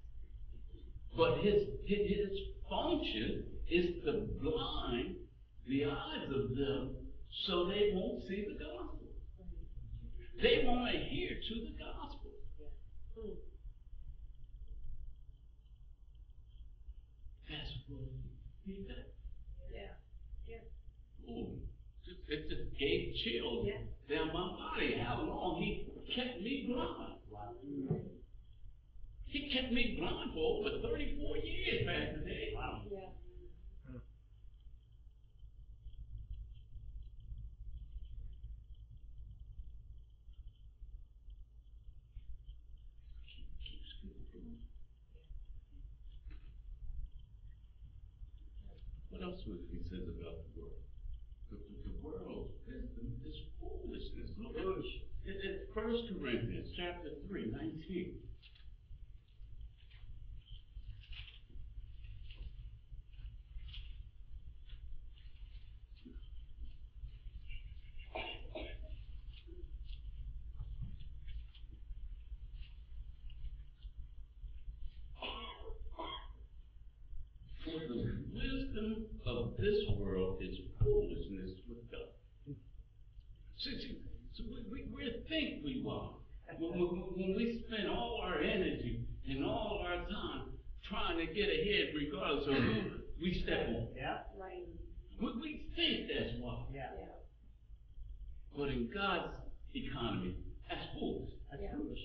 But 1.15 1.39
his, 1.39 1.63
his, 1.85 2.29
function 2.69 3.43
is 3.69 4.03
to 4.03 4.27
blind 4.41 5.15
the 5.67 5.85
eyes 5.85 6.27
of 6.33 6.55
them 6.55 6.95
so 7.45 7.65
they 7.67 7.91
won't 7.93 8.23
see 8.27 8.45
the 8.47 8.57
gospel. 8.63 8.99
They 10.41 10.63
won't 10.65 10.89
adhere 10.89 11.37
to 11.47 11.55
the 11.55 11.73
gospel. 11.77 12.31
That's 17.49 17.71
what 17.87 18.01
he 18.65 18.73
did. 18.73 19.05
Yeah. 19.71 21.29
Ooh, 21.29 21.59
it 22.27 22.49
just 22.49 22.79
gave 22.79 23.13
chills 23.23 23.67
Yeah. 23.67 24.15
down 24.15 24.27
my 24.27 24.47
body. 24.57 24.97
How 24.97 25.21
long 25.21 25.61
he 25.61 25.87
kept 26.15 26.41
me 26.41 26.65
blind. 26.67 27.12
He 29.33 29.49
kept 29.49 29.73
me 29.73 29.97
blind 29.97 30.29
for 30.31 30.61
over 30.61 30.69
34 30.83 31.37
years, 31.37 31.89
Dave. 32.23 32.53
Wow. 32.53 32.81
Yeah. 32.85 32.99
What 49.09 49.23
else 49.23 49.41
was 49.47 49.57
he 49.71 49.81
says 49.89 50.05
about 50.13 50.45
the 50.45 50.61
world? 50.61 50.77
The, 51.49 51.57
the, 51.57 51.89
the 51.89 52.49
wisdom 52.69 53.17
is 53.25 53.33
foolishness. 53.59 54.29
Look 54.37 54.55
at 54.57 54.61
Foolish. 54.61 54.85
it, 55.25 55.37
it's 55.41 55.73
First 55.73 56.03
Corinthians 56.21 56.69
chapter 56.77 57.09
3, 57.27 57.51
19. 57.81 58.13
For 77.63 77.79
the 77.87 78.17
wisdom 78.33 79.05
of 79.25 79.55
this 79.57 79.79
world 79.97 80.41
is 80.41 80.57
foolishness 80.83 81.51
with 81.69 81.79
God. 81.89 82.11
See, 83.57 83.77
see, 83.79 83.97
so 84.33 84.43
we, 84.51 84.65
we, 84.69 84.85
we 84.93 85.23
think 85.29 85.63
we 85.63 85.81
want. 85.83 86.17
When, 86.59 86.77
when, 86.77 86.87
when 87.15 87.35
we 87.37 87.63
spend 87.67 87.89
all 87.89 88.21
our 88.21 88.39
energy 88.39 89.05
and 89.29 89.45
all 89.45 89.81
our 89.87 89.95
time 89.95 90.51
trying 90.89 91.17
to 91.25 91.33
get 91.33 91.47
ahead 91.47 91.95
regardless 91.95 92.47
of 92.47 92.53
who 93.33 93.39
we 93.39 93.43
step 93.43 93.67
on. 93.69 93.87
Yeah. 93.95 94.17
Right. 94.39 94.67
We, 95.21 95.27
we 95.41 95.65
think 95.75 96.07
that's 96.07 96.33
why. 96.39 96.63
Yeah. 96.73 96.89
Yeah. 96.99 97.05
But 98.57 98.69
in 98.69 98.89
God's 98.93 99.33
economy, 99.73 100.35
that's 100.69 100.81
foolish. 100.99 101.29
That's 101.51 101.63
Yeah. 101.63 101.71
foolish. 101.77 101.99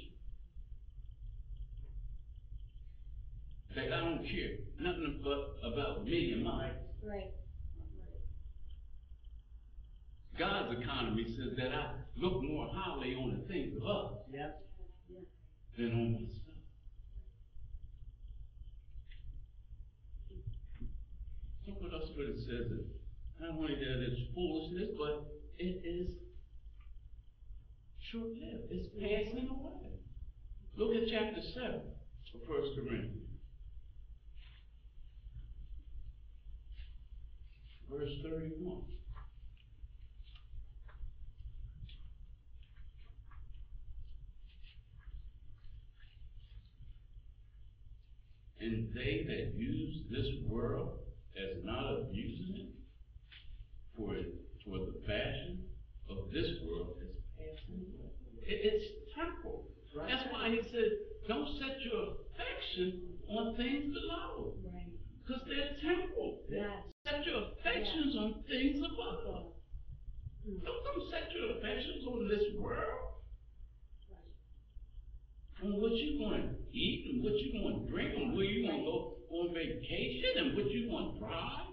Say, 3.74 3.86
I 3.92 4.00
don't 4.00 4.24
care 4.24 4.56
nothing 4.80 5.20
but 5.22 5.56
about 5.68 6.04
me 6.04 6.32
and 6.32 6.42
mine. 6.44 6.72
Right. 7.02 7.30
God's 10.38 10.80
economy 10.80 11.24
says 11.36 11.56
that 11.58 11.74
I 11.74 11.92
look 12.16 12.42
more 12.42 12.68
highly 12.72 13.14
on 13.14 13.38
the 13.38 13.52
things 13.52 13.76
of 13.76 13.82
others 13.84 14.18
Yep. 14.32 14.62
than 15.76 15.92
on 15.92 16.12
myself. 16.12 16.38
Someone 21.66 21.92
else 21.92 22.10
would 22.16 22.28
have 22.28 22.38
said 22.38 22.70
that 22.70 22.86
not 23.40 23.47
only 23.58 23.74
that 23.74 24.06
it's 24.06 24.20
foolishness, 24.34 24.90
but 24.96 25.26
it 25.58 25.82
is 25.84 26.08
short-lived. 28.12 28.70
It's 28.70 28.88
passing 28.94 29.48
away. 29.48 29.90
Look 30.76 30.94
at 30.94 31.08
chapter 31.10 31.40
seven 31.54 31.80
of 32.34 32.40
First 32.46 32.76
Corinthians. 32.76 33.24
Verse 37.90 38.12
thirty-one. 38.22 38.82
And 48.60 48.92
they 48.94 49.24
that 49.26 49.54
use 49.56 50.02
this 50.10 50.26
world 50.46 50.98
as 51.36 51.64
not 51.64 51.92
abusing 51.92 52.54
it, 52.56 52.77
for 53.98 54.14
it, 54.14 54.30
for 54.64 54.78
the 54.78 54.94
fashion 55.04 55.66
of 56.08 56.30
this 56.32 56.46
world 56.64 57.02
is 57.02 57.18
passing 57.34 57.82
away. 57.82 58.14
It, 58.46 58.58
it's 58.70 58.86
temporal. 59.18 59.66
Right. 59.96 60.08
That's 60.08 60.30
why 60.32 60.50
he 60.54 60.62
said, 60.70 60.90
don't 61.26 61.48
set 61.58 61.74
your 61.82 62.22
affection 62.30 63.18
on 63.28 63.56
things 63.58 63.90
below, 63.92 64.54
Right. 64.62 64.94
because 65.26 65.42
they're 65.50 65.74
temporal. 65.82 66.38
Yes. 66.48 66.86
Set 67.04 67.26
your 67.26 67.42
affections 67.58 68.14
on 68.16 68.44
things 68.46 68.78
above. 68.78 69.52
Mm. 70.46 70.62
Don't, 70.62 70.80
don't 70.86 71.10
set 71.10 71.28
your 71.34 71.58
affections 71.58 72.06
on 72.06 72.28
this 72.28 72.44
world, 72.60 73.18
Right. 74.08 75.66
on 75.66 75.80
what 75.82 75.92
you're 75.92 76.20
going 76.22 76.42
to 76.42 76.54
eat 76.72 77.10
and 77.12 77.24
what 77.24 77.32
you're 77.36 77.58
going 77.60 77.84
to 77.84 77.90
drink 77.90 78.14
and 78.16 78.36
where 78.36 78.44
you're 78.44 78.70
going 78.70 78.80
to 78.80 78.86
go 78.86 79.16
on 79.30 79.52
vacation 79.54 80.32
and 80.38 80.56
what 80.56 80.70
you 80.70 80.88
want 80.88 81.14
to 81.14 81.20
drive 81.20 81.32
Right 81.32 81.67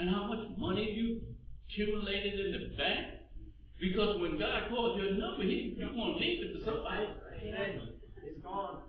and 0.00 0.08
how 0.08 0.24
much 0.24 0.48
money 0.56 0.90
you 0.96 1.20
accumulated 1.68 2.40
in 2.40 2.52
the 2.52 2.76
bank. 2.76 3.20
Because 3.78 4.18
when 4.20 4.38
God 4.38 4.70
calls 4.70 4.96
your 4.96 5.12
number, 5.12 5.42
he, 5.42 5.76
you 5.76 5.88
won't 5.92 6.18
to 6.18 6.24
leave 6.24 6.40
it 6.42 6.58
to 6.58 6.64
somebody. 6.64 7.06
Amen. 7.44 7.80
It's 8.24 8.42
gone. 8.42 8.80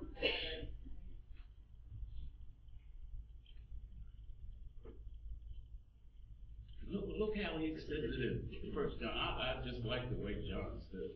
Look, 6.91 7.05
look 7.19 7.33
how 7.39 7.57
he 7.57 7.75
said 7.87 8.03
it 8.03 8.15
in 8.63 8.73
First 8.73 8.99
John. 8.99 9.15
I, 9.15 9.59
I 9.59 9.63
just 9.63 9.85
like 9.85 10.09
the 10.09 10.21
way 10.21 10.35
John 10.49 10.79
said 10.91 11.11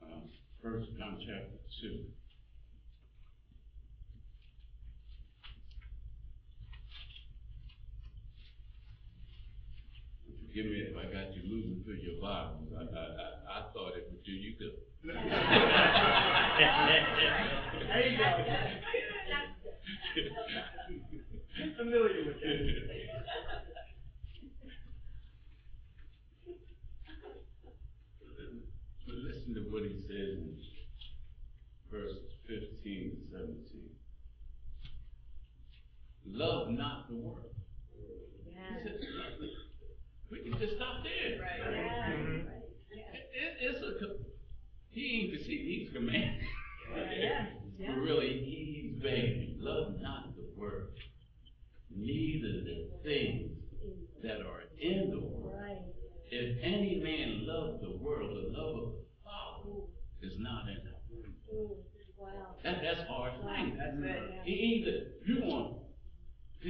First 0.00 0.12
Um, 0.12 0.22
First 0.62 0.88
John 0.98 1.18
chapter 1.18 1.58
2. 1.82 2.19
Give 10.52 10.66
me 10.66 10.82
if 10.82 10.96
I 10.96 11.04
got 11.04 11.32
you 11.36 11.42
moving 11.46 11.80
through 11.84 12.02
your 12.02 12.20
Bibles. 12.20 12.74
I, 12.74 12.82
I, 12.82 13.02
I, 13.06 13.60
I 13.60 13.70
thought 13.72 13.94
it 13.96 14.10
would 14.10 14.24
do 14.24 14.32
you 14.32 14.54
good. 14.58 14.74
Familiar 21.76 22.24
with 22.26 22.40
that. 22.42 22.80
listen 29.06 29.54
to 29.54 29.60
what 29.70 29.82
he 29.84 30.02
says 30.08 30.34
in 30.34 30.56
verse 31.92 32.18
15 32.48 33.10
to 33.10 33.38
17. 33.38 33.90
Love 36.26 36.70
not 36.70 37.08
the 37.08 37.14
world 37.14 37.49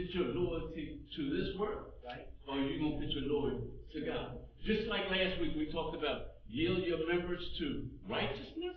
put 0.00 0.14
your 0.14 0.28
loyalty 0.34 1.00
to 1.16 1.22
this 1.30 1.58
world, 1.58 1.92
Right? 2.04 2.26
or 2.48 2.58
you 2.58 2.80
gonna 2.80 2.96
put 3.04 3.10
your 3.10 3.24
loyalty 3.24 3.68
to 3.92 4.00
God. 4.06 4.38
Just 4.64 4.88
like 4.88 5.10
last 5.10 5.40
week, 5.40 5.52
we 5.56 5.70
talked 5.72 5.96
about 5.96 6.26
yield 6.48 6.84
your 6.84 7.06
members 7.08 7.40
to 7.58 7.88
righteousness 8.08 8.76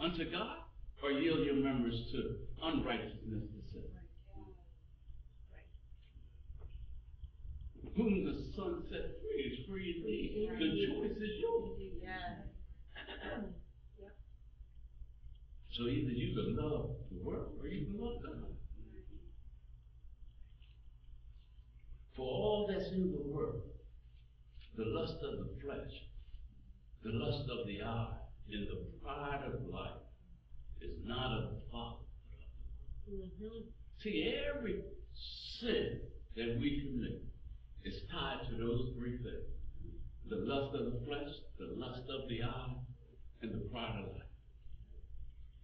unto 0.00 0.30
God, 0.30 0.58
or 1.02 1.12
yield 1.12 1.44
your 1.44 1.56
members 1.56 1.94
to 2.12 2.36
unrighteousness 2.62 3.42
to 3.42 3.72
sin. 3.72 3.82
Whom 7.96 8.24
the 8.24 8.34
Son 8.56 8.82
set 8.90 9.20
free 9.20 9.42
is 9.52 9.66
free 9.68 9.94
indeed. 9.96 10.50
The 10.58 11.08
choice 11.08 11.16
is 11.16 11.40
yours. 11.40 11.80
Yeah. 12.02 13.40
So 15.76 15.82
either 15.88 16.10
you 16.12 16.34
can 16.34 16.56
love 16.56 16.90
the 17.10 17.18
world 17.22 17.52
or 17.60 17.66
you 17.68 17.86
can 17.86 18.00
love 18.00 18.22
God. 18.22 18.53
For 22.16 22.22
all 22.22 22.70
that's 22.70 22.90
in 22.92 23.10
the 23.10 23.32
world, 23.32 23.62
the 24.76 24.84
lust 24.84 25.16
of 25.22 25.38
the 25.38 25.48
flesh, 25.62 25.90
the 27.02 27.10
lust 27.10 27.48
of 27.50 27.66
the 27.66 27.82
eye, 27.82 28.14
and 28.52 28.68
the 28.68 28.76
pride 29.02 29.42
of 29.46 29.66
life 29.68 30.00
is 30.80 30.96
not 31.04 31.38
of 31.38 31.50
the 31.50 31.60
Father. 31.72 31.96
Mm-hmm. 33.10 33.58
See, 34.02 34.34
every 34.48 34.82
sin 35.58 36.00
that 36.36 36.56
we 36.60 36.80
commit 36.80 37.22
is 37.84 38.02
tied 38.10 38.48
to 38.48 38.56
those 38.56 38.92
three 38.96 39.18
things. 39.18 39.50
The 40.28 40.36
lust 40.36 40.74
of 40.74 40.84
the 40.86 41.00
flesh, 41.06 41.34
the 41.58 41.74
lust 41.76 42.02
of 42.08 42.28
the 42.28 42.42
eye, 42.42 42.74
and 43.42 43.52
the 43.52 43.68
pride 43.70 44.00
of 44.00 44.12
life. 44.14 44.22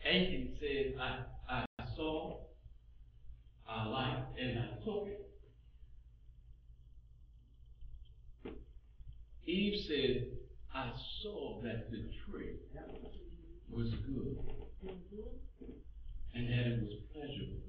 Achan 0.04 0.56
said, 0.58 0.94
I, 1.00 1.20
I 1.48 1.64
saw, 1.96 2.40
I 3.68 3.86
liked, 3.86 4.38
and 4.38 4.58
I 4.58 4.84
took 4.84 5.06
it. 5.08 5.19
Eve 9.50 9.78
said, 9.88 10.38
I 10.72 10.92
saw 11.22 11.60
that 11.62 11.90
the 11.90 12.08
tree 12.24 12.54
was 13.68 13.90
good 14.06 14.36
and 16.34 16.48
that 16.48 16.66
it 16.66 16.82
was 16.82 16.94
pleasurable, 17.12 17.62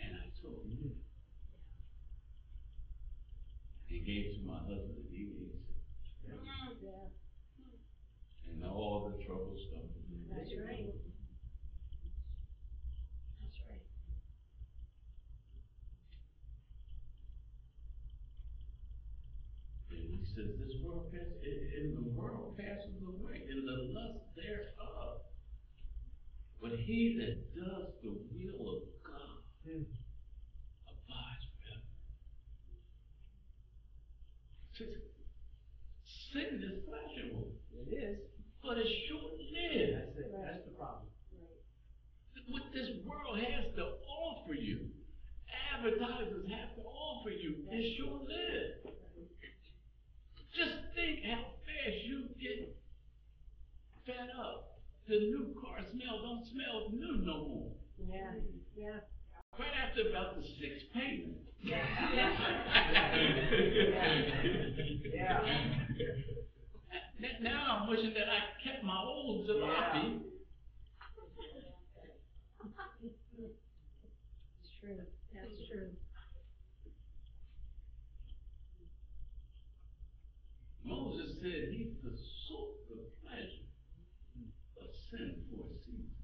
and 0.00 0.14
I 0.16 0.24
took 0.42 0.64
it. 0.66 0.96
And 3.88 4.06
gave 4.06 4.38
to 4.38 4.40
my 4.46 4.58
husband, 4.58 4.94
and 4.98 5.10
he 5.10 5.22
ate 5.34 5.50
it. 5.50 5.60
And 8.46 8.64
all 8.64 9.10
the 9.10 9.24
trouble 9.24 9.56
started. 9.68 9.90
That's 10.30 10.54
right. 10.62 10.94
That's 13.42 13.58
right. 13.66 13.82
And 19.90 20.02
he 20.14 20.22
says, 20.34 20.54
this 20.62 20.78
world 20.84 21.10
passes, 21.10 21.42
and 21.42 21.96
the 21.96 22.06
world 22.14 22.56
passes 22.56 23.02
away, 23.02 23.42
and 23.50 23.66
the 23.66 23.90
lust 23.90 24.22
thereof. 24.36 25.26
But 26.62 26.75
he 26.86 27.18
that 27.18 27.54
does 27.54 27.90
the 28.02 28.10
will 28.30 28.76
of 28.78 28.82
God 29.02 29.42
Hmm. 29.66 29.82
abides 30.86 31.44
forever. 31.58 31.82
See, 34.78 34.94
Sin 36.32 36.62
is 36.62 36.84
pleasurable, 36.86 37.50
It 37.74 37.92
is. 37.92 38.18
but 38.62 38.78
it's 38.78 38.90
short-lived. 39.08 39.94
That's 39.94 40.18
it. 40.18 40.32
That's 40.32 40.64
the 40.64 40.70
problem. 40.78 41.08
What 42.48 42.70
this 42.72 43.02
world 43.04 43.40
has 43.40 43.74
to 43.74 43.84
offer 44.06 44.54
you, 44.54 44.86
advertisers 45.74 46.46
have 46.48 46.76
to 46.76 46.82
offer 46.82 47.30
you, 47.30 47.66
is 47.72 47.96
short-lived. 47.98 48.86
Just 50.54 50.94
think 50.94 51.24
how 51.24 51.42
fast 51.66 51.96
you 52.06 52.28
get 52.38 52.70
the 55.08 55.18
new 55.18 55.54
car 55.60 55.78
smell 55.92 56.20
don't 56.22 56.44
smell 56.46 56.90
new 56.92 57.24
no 57.24 57.46
more. 57.46 57.72
Yeah, 57.98 58.32
yeah. 58.76 58.98
Right 59.58 59.72
after 59.88 60.08
about 60.10 60.36
the 60.36 60.42
sixth 60.60 60.92
payment. 60.92 61.38
Yeah. 61.62 61.80
N- 67.18 67.42
Now 67.42 67.80
I'm 67.80 67.88
wishing 67.88 68.12
that 68.14 68.28
I 68.28 68.40
kept 68.62 68.84
my 68.84 69.00
old 69.02 69.48
jalopy. 69.48 70.20
It's 74.60 74.70
true, 74.80 75.00
that's 75.32 75.68
true. 75.70 75.90
Moses 80.84 81.38
said 81.42 81.74
he 81.74 81.90
forsook 82.02 82.86
the 82.88 83.10
pleasure 83.22 83.66
of 84.80 84.88
sin 85.10 85.42
for 85.50 85.66
a 85.66 85.74
season. 85.82 86.14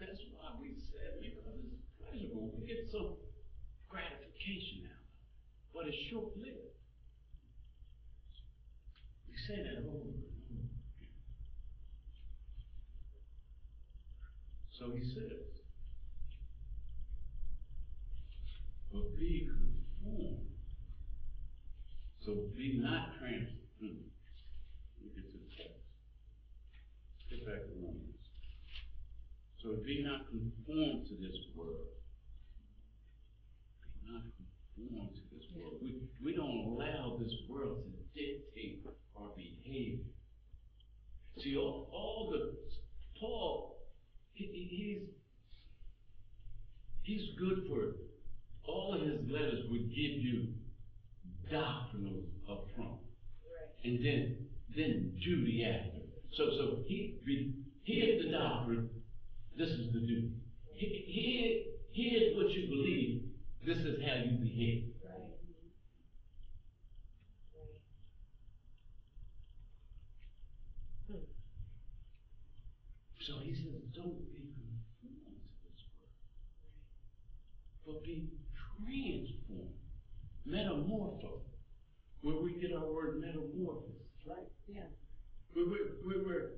That's 0.00 0.20
why 0.32 0.54
we 0.60 0.72
said 0.78 1.20
because 1.20 1.58
it's 1.60 1.84
pleasurable. 2.00 2.54
We 2.56 2.66
get 2.66 2.88
some 2.90 3.18
gratification 3.90 4.88
out 4.88 5.02
of 5.02 5.10
it, 5.12 5.18
it's 5.88 6.10
short 6.10 6.36
lived. 6.36 6.76
We 9.28 9.34
say 9.46 9.62
that 9.62 9.88
over. 9.88 10.12
So 14.78 14.92
he 14.94 15.02
says, 15.02 15.42
but 18.92 19.16
be 19.16 19.48
conformed 19.48 20.48
so 22.28 22.44
be 22.54 22.76
not 22.76 23.16
trans. 23.16 23.48
Let 23.80 23.88
me 23.88 24.04
to 25.00 25.32
the 25.32 25.48
text. 25.56 25.80
Get 27.30 27.40
back 27.48 27.64
to 27.64 27.72
Romans. 27.80 28.20
So 29.64 29.80
be 29.80 30.04
not 30.04 30.28
conformed 30.28 31.08
to 31.08 31.14
this 31.16 31.40
world. 31.56 31.88
Be 33.96 34.12
not 34.12 34.28
conformed 34.36 35.16
to 35.16 35.24
this 35.32 35.48
world. 35.56 35.80
We, 36.24 36.34
don't 36.34 36.66
allow 36.66 37.16
this 37.20 37.32
world 37.48 37.84
to 37.84 38.20
dictate 38.20 38.84
our 39.16 39.28
behavior. 39.36 40.04
See, 41.42 41.56
all, 41.56 41.88
all 41.92 42.30
the, 42.32 42.56
Paul, 43.20 43.78
he, 44.34 44.44
he- 44.44 45.06
he's, 47.04 47.18
he's 47.18 47.38
good 47.38 47.64
for, 47.68 47.92
all 48.66 48.94
of 48.94 49.00
his 49.02 49.20
letters 49.30 49.64
would 49.70 49.88
give 49.88 50.18
you 50.18 50.48
doctrinal 51.50 52.22
up 52.50 52.66
front. 52.76 52.98
And 53.84 54.04
then, 54.04 54.36
then 54.76 55.12
duty 55.22 55.64
after. 55.64 56.00
So, 56.36 56.50
so 56.58 56.78
he, 56.86 57.14
he, 57.24 57.54
here's 57.84 58.24
the 58.26 58.32
doctrine, 58.32 58.90
this 59.56 59.68
is 59.70 59.92
the 59.92 60.00
duty. 60.00 60.32
He- 60.74 61.04
Here, 61.06 61.62
here's 61.92 62.36
what 62.36 62.50
you 62.50 62.66
believe, 62.68 63.22
this 63.64 63.78
is 63.78 64.00
how 64.04 64.16
you 64.24 64.36
behave. 64.38 64.84
Right. 65.04 65.30
So 73.28 73.34
he 73.44 73.52
says, 73.52 73.84
don't 73.92 74.24
be 74.32 74.56
conformed 75.04 75.44
to 75.44 75.68
this 75.68 75.84
world, 76.00 76.16
but 77.84 78.02
be 78.02 78.32
transformed, 78.80 79.76
metamorpho, 80.48 81.44
where 82.22 82.40
we 82.40 82.58
get 82.58 82.72
our 82.72 82.88
word 82.90 83.20
metamorphosis. 83.20 83.92
Right. 84.26 84.48
Yeah. 84.66 84.88
We, 85.54 85.64
we, 85.64 85.78
we 86.06 86.24
were, 86.24 86.52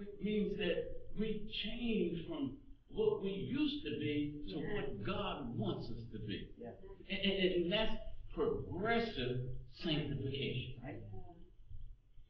it 0.00 0.24
means 0.24 0.56
that 0.56 0.88
we 1.18 1.52
change 1.64 2.26
from 2.26 2.56
what 2.92 3.22
we 3.22 3.30
used 3.30 3.84
to 3.84 3.90
be 4.00 4.40
to 4.52 4.56
what 4.74 5.04
God 5.04 5.54
wants 5.58 5.90
us 5.90 6.02
to 6.12 6.18
be. 6.26 6.48
Yeah. 6.56 6.70
And, 7.10 7.20
and, 7.30 7.64
and 7.64 7.72
that's 7.72 7.96
progressive 8.34 9.40
sanctification. 9.84 10.80
Right. 10.82 11.02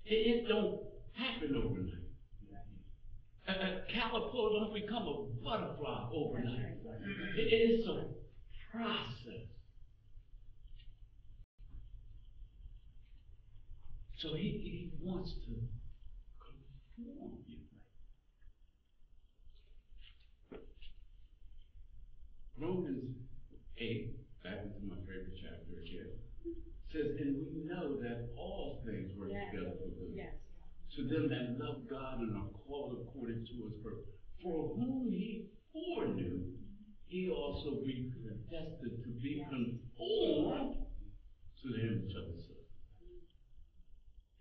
It, 0.07 0.14
it 0.14 0.49
don't 0.49 0.81
happen 1.14 1.55
overnight. 1.55 2.00
A, 3.51 3.53
a 3.53 3.93
caterpillar 3.93 4.61
don't 4.61 4.75
become 4.75 5.03
a 5.09 5.25
butterfly 5.43 6.09
overnight. 6.13 6.77
It, 7.37 7.81
is 7.81 7.87
a 7.87 8.07
process. 8.71 9.47
So 14.19 14.35
he, 14.35 14.49
he 14.63 14.91
wants 15.01 15.33
to 15.47 15.57
conform 16.39 17.39
you. 17.49 17.57
Romans 22.59 23.17
8, 23.79 24.13
back 24.45 24.59
into 24.63 24.87
my 24.87 25.01
favorite 25.09 25.33
chapter 25.41 25.81
again, 25.81 26.13
says, 26.93 27.17
And 27.19 27.47
we 27.57 27.65
know 27.65 27.97
that 28.03 28.29
all 28.37 28.83
things 28.85 29.17
work 29.17 29.31
Yeah. 29.33 29.51
together 29.51 29.73
for 29.81 29.89
good. 29.89 30.13
Yes. 30.15 30.35
To 30.97 31.00
them 31.11 31.29
that 31.29 31.59
love 31.59 31.91
God 31.91 32.21
and 32.21 32.37
are 32.37 32.51
called 32.67 32.97
according 33.03 33.45
to 33.45 33.55
his 33.67 33.75
purpose. 33.83 34.07
For 34.43 34.75
whom 34.75 35.11
he 35.11 35.51
foreknew, 35.73 36.55
he 37.07 37.29
also 37.29 37.83
predestined 37.83 39.03
to 39.03 39.11
be 39.21 39.45
conformed 39.51 40.87
to 41.63 41.69
the 41.69 41.81
image 41.83 42.15
of 42.15 42.33
his 42.33 42.47
son. 42.47 42.63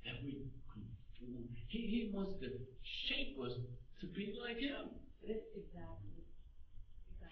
That 0.05 0.23
we 0.23 0.45
conform. 0.69 1.49
He, 1.67 1.79
he 1.89 2.11
wants 2.13 2.39
to 2.41 2.47
shape 3.09 3.37
us 3.43 3.53
to 4.01 4.07
be 4.07 4.37
like 4.39 4.61
him. 4.61 4.93
Exactly. 5.25 6.09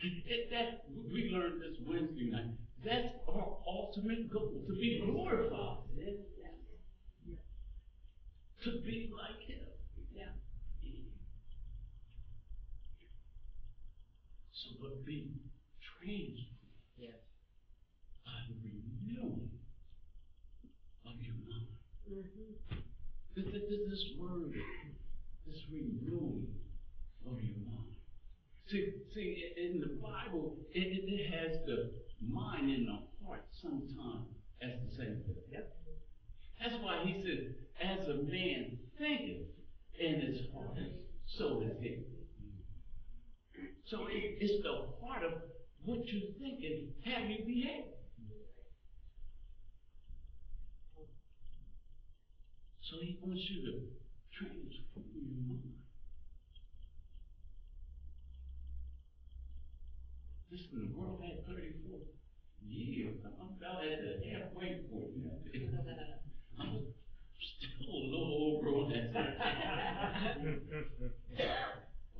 It, 0.02 0.50
that, 0.52 0.86
we 1.12 1.30
learned 1.34 1.62
this 1.62 1.78
Wednesday 1.86 2.30
night. 2.30 2.54
That's 2.86 3.16
our 3.28 3.58
ultimate 3.66 4.32
goal, 4.32 4.62
to 4.68 4.74
be 4.74 5.02
glorified. 5.04 5.78
To 8.68 8.82
be 8.84 9.10
like 9.16 9.48
him. 9.48 9.64
Yeah. 10.12 10.36
So, 14.52 14.76
but 14.82 15.06
be 15.06 15.32
transformed 15.80 16.52
Yes. 16.98 17.16
by 18.26 18.32
the 18.50 18.56
renewing 18.60 19.50
of 21.06 21.16
your 21.24 21.36
mind. 21.48 21.72
Mm-hmm. 22.12 22.76
This, 23.36 23.46
this, 23.46 23.64
this, 23.70 23.80
this 23.90 24.04
word, 24.20 24.52
this 25.46 25.64
renewing 25.72 26.48
of 27.26 27.40
your 27.42 27.56
mind. 27.64 27.96
See, 28.68 28.92
see, 29.14 29.54
in 29.56 29.80
the 29.80 29.96
Bible, 30.02 30.58
it, 30.74 30.80
it, 30.80 31.08
it 31.08 31.32
has 31.32 31.58
the 31.66 31.92
mind 32.20 32.70
and 32.70 32.88
the 32.88 33.00
heart 33.26 33.46
sometimes 33.62 34.28
as 34.62 34.72
the 34.90 34.96
same 34.98 35.24
thing. 35.24 35.38
Yep. 35.52 35.74
That's 36.60 36.84
why 36.84 37.04
he 37.06 37.22
said, 37.24 37.56
as 37.82 38.08
a 38.08 38.16
man 38.16 38.78
thinketh 38.98 39.46
in 40.00 40.20
his 40.22 40.38
heart, 40.54 40.78
so 41.26 41.62
is 41.62 41.82
he. 41.82 41.98
So 43.86 44.08
it, 44.08 44.38
it's 44.40 44.64
the 44.64 44.90
heart 45.02 45.24
of 45.24 45.34
what 45.84 46.00
you're 46.08 46.34
thinking, 46.40 46.90
how 47.06 47.20
you 47.20 47.46
behave. 47.46 47.86
So 52.82 52.98
he 53.02 53.18
wants 53.22 53.42
you 53.50 53.64
to 53.66 53.80
transform 54.32 55.06
your 55.14 55.44
mind. 55.48 55.74
Listen, 60.50 60.88
the 60.88 60.98
world 60.98 61.22
had 61.22 61.46
34 61.46 62.00
years. 62.66 63.16
I'm 63.26 63.50
about 63.60 63.84
at 63.84 64.00
the 64.00 64.30
halfway 64.30 64.80
point 64.90 65.18
now. 65.18 66.08
I'm 67.88 67.94
still 67.94 68.04
a 68.04 68.12
little 68.12 68.58
over 68.58 68.68
on 68.80 68.90
that 68.92 69.14
side. 69.14 69.36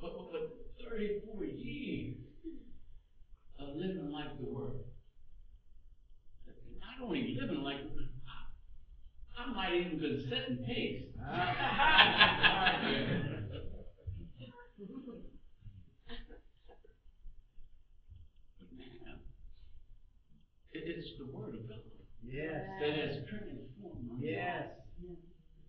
But, 0.00 0.10
but, 0.16 0.32
but 0.32 0.88
34 0.90 1.44
years 1.44 2.16
of 3.58 3.68
living 3.74 4.10
like 4.12 4.38
the 4.38 4.44
world. 4.44 4.84
Not 6.80 7.04
only 7.04 7.36
living 7.40 7.62
like, 7.62 7.76
I, 7.76 9.42
I 9.42 9.52
might 9.52 9.74
even 9.74 9.98
been 9.98 10.24
setting 10.30 10.64
pace. 10.66 11.02
But 18.58 18.68
now, 18.78 19.14
it, 20.72 20.82
it's 20.86 21.08
the 21.18 21.26
word 21.26 21.54
of 21.54 21.68
God 21.68 21.78
Yes. 22.22 22.64
that 22.80 22.94
has 22.94 23.16
transformed 23.28 24.06
my 24.08 24.14
life. 24.14 24.22
Yes. 24.22 24.66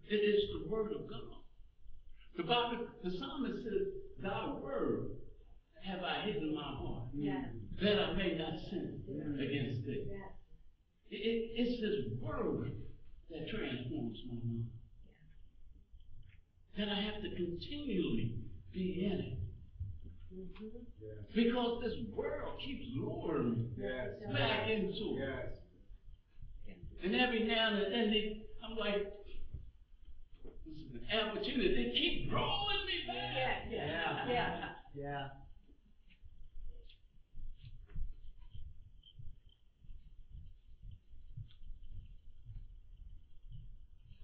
It 0.10 0.16
is 0.16 0.44
the 0.54 0.70
word 0.70 0.92
of 0.92 1.08
God. 1.10 1.38
The 2.36 2.44
Bible, 2.44 2.88
the 3.04 3.12
psalmist 3.12 3.64
says, 3.64 3.88
Thy 4.22 4.54
word 4.62 5.12
have 5.86 6.00
I 6.04 6.26
hidden 6.26 6.50
in 6.50 6.56
my 6.56 6.62
heart, 6.64 7.04
Yes. 7.14 7.46
that 7.82 8.00
I 8.00 8.14
may 8.14 8.36
not 8.38 8.60
sin 8.70 9.02
against 9.40 9.86
thee. 9.86 10.06
Yes. 10.08 10.32
It, 11.12 11.16
it, 11.16 11.52
it's 11.56 11.82
this 11.82 12.20
word 12.22 12.72
that 13.30 13.50
transforms 13.50 14.18
my 14.28 14.34
mind. 14.36 14.66
that 16.78 16.88
I 16.90 17.02
have 17.02 17.22
to 17.24 17.30
continually 17.36 18.36
be 18.72 19.06
in 19.06 19.20
it. 19.20 19.40
Mhm. 20.34 20.72
Yes. 21.02 21.18
Because 21.36 21.82
this 21.84 21.96
world 22.16 22.60
keeps 22.64 22.86
luring 22.96 23.52
me 23.58 23.70
Yes. 23.78 24.10
back 24.32 24.70
into 24.70 25.18
it. 25.18 25.28
Yes. 25.28 26.76
And 27.04 27.16
every 27.16 27.44
now 27.48 27.74
and 27.74 27.94
then 27.94 28.42
I'm 28.64 28.78
like, 28.78 28.96
this 28.96 29.04
is 29.04 29.08
an 29.08 29.19
Mm-hmm. 30.70 31.30
opportunity. 31.30 31.74
They 31.74 32.00
keep 32.00 32.30
drawing 32.30 32.86
me 32.86 33.08
back. 33.08 33.66
Yeah, 33.70 33.86
yeah, 33.88 34.28
yeah. 34.28 34.70
Yeah. 34.94 35.26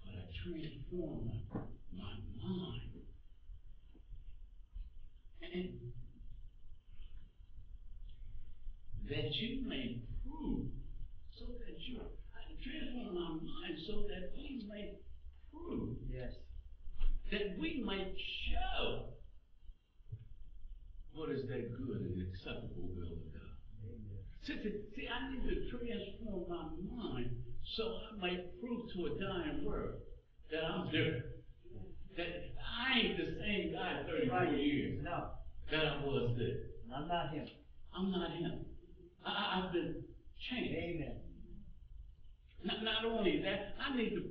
But 0.04 0.14
I 0.14 0.24
transform 0.42 1.26
my, 1.26 1.60
my 1.92 2.14
mind. 2.42 2.90
And 5.52 5.78
that 9.08 9.32
you 9.34 9.62
may 9.68 9.96
prove, 10.24 10.66
so 11.38 11.44
that 11.64 11.78
you, 11.86 12.00
I 12.34 12.42
transform 12.62 13.14
my 13.14 13.28
mind 13.30 13.78
so 13.86 14.04
that 14.08 14.30
we 14.36 14.64
may 14.68 14.90
prove, 15.50 15.94
Yes. 16.10 16.32
That 17.46 17.58
we 17.58 17.82
might 17.84 18.14
show 18.50 19.06
what 21.14 21.30
is 21.30 21.46
that 21.48 21.72
good 21.76 22.00
and 22.00 22.22
acceptable 22.28 22.90
will 22.94 23.06
of 23.06 23.22
God. 23.32 23.56
Amen. 23.86 24.18
See, 24.42 24.58
see, 24.94 25.06
I 25.08 25.32
need 25.32 25.42
to 25.48 25.70
transform 25.70 26.44
my 26.48 26.66
mind 26.82 27.30
so 27.76 27.84
I 27.84 28.20
might 28.20 28.60
prove 28.60 28.90
to 28.94 29.06
a 29.06 29.10
dying 29.18 29.64
world 29.64 29.94
that 30.50 30.64
I'm 30.64 30.86
different. 30.86 31.24
That 32.16 32.54
I 32.62 32.98
ain't 32.98 33.16
the 33.16 33.38
same 33.40 33.72
guy 33.74 34.02
34 34.06 34.44
years 34.56 35.00
No, 35.04 35.30
that 35.70 35.84
I 35.86 36.04
was 36.04 36.34
then. 36.38 36.56
I'm 36.94 37.08
not 37.08 37.30
him. 37.32 37.46
I'm 37.94 38.10
not 38.10 38.30
him. 38.32 38.64
I, 39.24 39.62
I've 39.62 39.72
been 39.72 40.02
changed. 40.50 40.74
Amen. 40.74 41.16
Not, 42.64 42.82
not 42.82 43.04
only 43.04 43.42
that, 43.42 43.74
I 43.80 43.96
need 43.96 44.10
to 44.10 44.22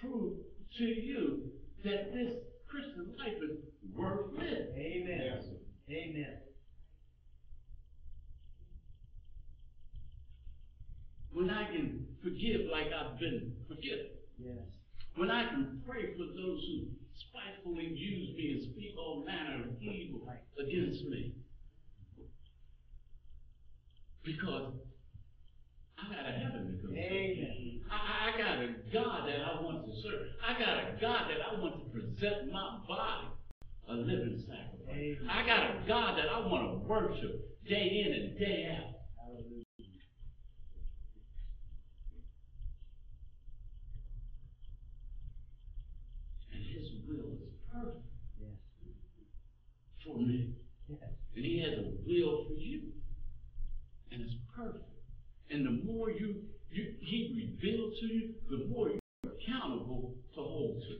prove 0.00 0.34
to 0.78 0.84
you 0.84 1.50
that 1.84 2.12
this 2.12 2.34
Christian 2.68 3.14
life 3.18 3.38
is 3.42 3.56
worth 3.96 4.32
living. 4.32 4.68
Amen. 4.76 5.20
Yes. 5.24 5.44
Amen. 5.90 6.38
When 11.32 11.50
I 11.50 11.64
can 11.66 12.06
forgive 12.22 12.68
like 12.70 12.88
I've 12.92 13.18
been 13.18 13.52
forgiven. 13.68 14.10
Yes. 14.38 14.64
When 15.16 15.30
I 15.30 15.48
can 15.48 15.82
pray 15.86 16.12
for 16.12 16.26
those 16.26 16.60
who 16.66 16.86
spitefully 17.16 17.90
use 17.94 18.36
me 18.36 18.52
and 18.52 18.72
speak 18.72 18.94
all 18.98 19.24
manner 19.24 19.64
of 19.64 19.82
evil 19.82 20.28
against 20.58 21.04
me. 21.06 21.34
Because 24.24 24.74
I 25.98 26.14
got 26.14 26.28
a 26.28 26.32
heaven 26.32 26.66
to 26.66 26.86
go 26.86 26.92
to. 26.92 26.98
Amen. 26.98 27.77
I, 27.90 28.30
I- 28.34 28.38
got 28.38 28.58
a 28.62 28.68
God 28.92 29.28
that 29.28 29.40
I 29.40 29.60
want 29.60 29.84
to 29.86 29.92
serve. 30.02 30.28
I 30.46 30.52
got 30.58 30.78
a 30.78 30.98
God 31.00 31.26
that 31.30 31.38
I 31.50 31.60
want 31.60 31.74
to 31.82 31.90
present 31.90 32.52
my 32.52 32.78
body 32.86 33.28
a 33.88 33.94
living 33.94 34.42
sacrifice. 34.46 34.88
Amen. 34.90 35.28
I 35.30 35.46
got 35.46 35.60
a 35.70 35.88
God 35.88 36.18
that 36.18 36.28
I 36.28 36.38
want 36.46 36.70
to 36.70 36.88
worship 36.88 37.58
day 37.66 38.04
in 38.06 38.12
and 38.12 38.38
day 38.38 38.76
out. 38.78 38.94
Hallelujah. 39.16 39.64
And 46.52 46.62
His 46.64 46.90
will 47.06 47.38
is 47.42 47.54
perfect 47.72 48.04
Yes. 48.40 48.52
for 50.04 50.16
me. 50.18 50.54
Yes. 50.88 50.98
And 51.36 51.44
he 51.44 51.60
has 51.60 51.78
a 51.78 51.90
will 52.06 52.46
for 52.48 52.54
you. 52.54 52.92
And 54.10 54.22
it's 54.22 54.34
perfect. 54.54 54.84
And 55.50 55.66
the 55.66 55.84
more 55.84 56.10
you, 56.10 56.42
you 56.70 56.94
he 57.00 57.50
reveals 57.60 57.98
to 58.00 58.06
you, 58.06 58.34
the 58.50 58.66
more 58.68 58.90
you're 58.90 59.32
accountable 59.32 60.14
to 60.34 60.40
hold 60.40 60.82
to. 60.82 60.96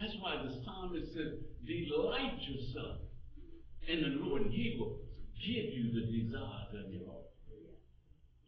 That's 0.00 0.14
why 0.20 0.36
the 0.44 0.54
psalmist 0.64 1.12
says, 1.12 1.42
delight 1.66 2.38
yourself 2.46 2.98
in 3.88 4.00
the 4.02 4.24
Lord, 4.24 4.42
and 4.42 4.52
he 4.52 4.76
will 4.78 4.98
give 5.44 5.74
you 5.74 5.90
the 5.92 6.06
desires 6.06 6.70
of 6.86 6.92
your 6.92 7.06
heart. 7.06 7.26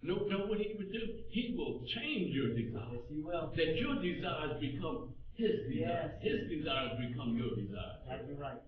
Know, 0.02 0.14
know 0.30 0.46
what 0.46 0.58
he 0.58 0.74
would 0.78 0.92
do? 0.92 1.18
He 1.28 1.54
will 1.58 1.82
change 1.94 2.32
your 2.34 2.54
desires 2.54 2.88
Yes, 2.92 3.02
he 3.10 3.20
will. 3.20 3.52
that 3.54 3.76
your 3.76 3.96
desires 4.00 4.56
become 4.60 5.12
his 5.34 5.50
desires. 5.68 6.12
Yes. 6.22 6.22
His 6.22 6.48
desires 6.48 6.92
become 6.96 7.36
your 7.36 7.50
desires. 7.56 7.98
Exactly 8.06 8.34
right. 8.38 8.62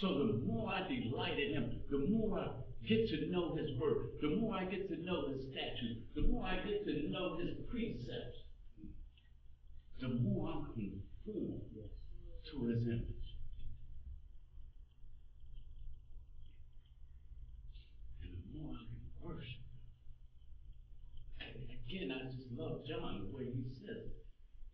So 0.00 0.06
the 0.26 0.40
more 0.46 0.70
I 0.70 0.86
delight 0.86 1.38
in 1.38 1.54
him, 1.54 1.80
the 1.90 2.06
more 2.08 2.38
I 2.38 2.48
get 2.86 3.08
to 3.08 3.30
know 3.30 3.56
his 3.56 3.76
word, 3.78 4.10
the 4.20 4.36
more 4.36 4.54
I 4.54 4.64
get 4.64 4.88
to 4.88 4.96
know 5.04 5.28
his 5.28 5.42
statutes, 5.50 6.06
the 6.14 6.22
more 6.22 6.46
I 6.46 6.56
get 6.56 6.84
to 6.86 7.10
know 7.10 7.36
his 7.38 7.56
precepts, 7.68 8.38
the 10.00 10.08
more 10.08 10.50
I'm 10.50 10.64
conformed 10.72 11.62
to 12.52 12.66
his 12.66 12.82
image. 12.86 13.28
And 18.22 18.30
the 18.30 18.58
more 18.58 18.74
I 18.74 18.84
can 18.86 19.02
worship 19.20 19.58
again, 21.88 22.12
I 22.12 22.30
just 22.30 22.52
love 22.52 22.84
John 22.86 23.26
the 23.26 23.36
way 23.36 23.46
he 23.46 23.64
says. 23.80 24.07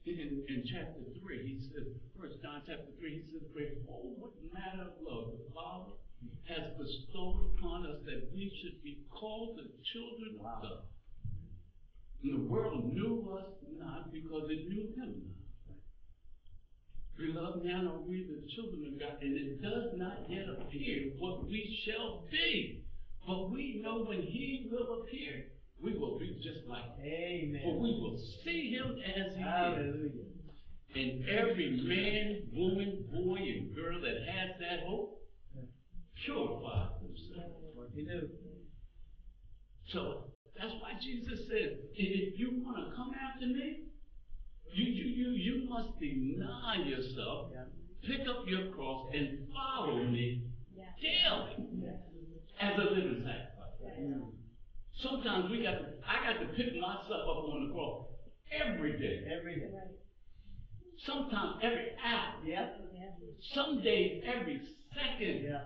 In, 0.06 0.44
in 0.48 0.64
chapter 0.68 1.00
3, 1.22 1.48
he 1.48 1.60
says, 1.72 1.88
First 2.20 2.36
John 2.42 2.60
chapter 2.66 2.92
3, 3.00 3.08
he 3.08 3.24
says, 3.32 3.48
Behold, 3.56 4.20
what 4.20 4.36
manner 4.52 4.92
of 4.92 5.00
love 5.00 5.32
the 5.32 5.48
Father 5.54 5.96
has 6.44 6.76
bestowed 6.76 7.56
upon 7.56 7.86
us 7.86 8.04
that 8.04 8.28
we 8.34 8.52
should 8.60 8.82
be 8.84 9.00
called 9.08 9.56
the 9.56 9.64
children 9.92 10.36
of 10.36 10.62
God. 10.62 10.84
And 12.22 12.34
the 12.34 12.52
world 12.52 12.92
knew 12.92 13.32
us 13.32 13.48
not 13.78 14.12
because 14.12 14.50
it 14.50 14.68
knew 14.68 14.92
him 14.92 15.24
not. 15.24 15.80
Beloved, 17.16 17.64
now 17.64 17.94
are 17.94 18.00
we 18.00 18.28
the 18.28 18.44
children 18.54 18.84
of 18.92 19.00
God, 19.00 19.22
and 19.22 19.36
it 19.36 19.62
does 19.62 19.96
not 19.96 20.28
yet 20.28 20.44
appear 20.60 21.12
what 21.18 21.46
we 21.46 21.80
shall 21.86 22.24
be. 22.30 22.84
But 23.26 23.50
we 23.50 23.80
know 23.82 24.04
when 24.04 24.20
he 24.20 24.68
will 24.70 25.02
appear, 25.02 25.46
we 25.82 25.96
will 25.98 26.18
be 26.18 26.40
just 26.42 26.66
like 26.68 26.96
him. 26.98 27.04
Amen. 27.06 27.60
For 27.64 27.78
we 27.80 27.90
will 28.00 28.18
see 28.44 28.70
him 28.70 28.96
as 29.04 29.34
he 29.34 29.40
is. 29.40 29.46
Hallelujah. 29.46 30.24
And 30.94 31.28
every 31.28 31.70
man, 31.82 32.42
woman, 32.52 33.04
boy, 33.12 33.36
and 33.38 33.74
girl 33.74 34.00
that 34.00 34.28
has 34.32 34.50
that 34.60 34.86
hope 34.86 35.20
purifies 36.24 36.90
themselves. 37.02 37.64
What 37.74 37.88
you 37.94 38.06
do? 38.06 38.28
So 39.92 40.30
that's 40.56 40.72
why 40.80 40.92
Jesus 41.02 41.46
said, 41.48 41.78
if 41.94 42.38
you 42.38 42.62
want 42.64 42.76
to 42.78 42.96
come 42.96 43.10
after 43.20 43.46
me, 43.46 43.80
you, 44.72 44.84
you, 44.84 45.04
you, 45.04 45.30
you 45.30 45.68
must 45.68 45.98
deny 45.98 46.76
yourself, 46.86 47.50
pick 48.02 48.20
up 48.28 48.44
your 48.46 48.70
cross, 48.72 49.10
and 49.12 49.46
follow 49.52 50.04
me 50.04 50.42
Yeah. 50.76 50.84
daily 51.02 51.88
as 52.60 52.78
a 52.78 52.82
living 52.82 53.24
sacrifice. 53.26 54.22
Sometimes 55.04 55.50
we 55.50 55.58
got 55.62 55.72
to, 55.72 55.84
I 56.08 56.24
got 56.24 56.40
to 56.40 56.46
pick 56.56 56.80
myself 56.80 57.28
up 57.28 57.44
on 57.52 57.68
the 57.68 57.74
cross 57.74 58.06
every 58.50 58.92
day. 58.98 59.20
Every 59.36 59.56
day. 59.56 59.68
Sometimes 61.04 61.60
every 61.62 61.88
hour. 62.02 62.40
Yeah. 62.42 62.64
Yeah. 62.94 63.08
Some 63.54 63.82
days 63.82 64.22
every 64.24 64.62
second. 64.94 65.42
Yeah. 65.44 65.58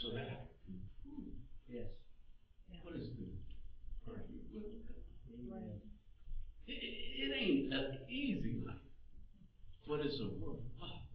So 0.00 0.10
that 0.14 0.22
I 0.22 0.38
can 0.64 0.78
prove 1.02 1.34
Yes. 1.66 1.82
what 2.82 2.94
is 2.94 3.08
the 3.18 3.26
perfect 4.06 4.30
will 4.54 4.70
of 5.26 5.48
God. 5.50 5.80
It, 6.68 6.78
it 6.78 7.32
ain't 7.36 7.74
easy 8.08 8.49
life, 9.90 10.00
but 10.00 10.06
it's 10.06 10.20
a 10.20 10.28
worthwhile. 10.38 11.06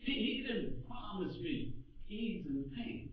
He, 0.00 0.12
he 0.12 0.44
didn't 0.46 0.88
promise 0.88 1.34
me 1.40 1.74
ease 2.08 2.46
and 2.48 2.64
pain, 2.74 3.10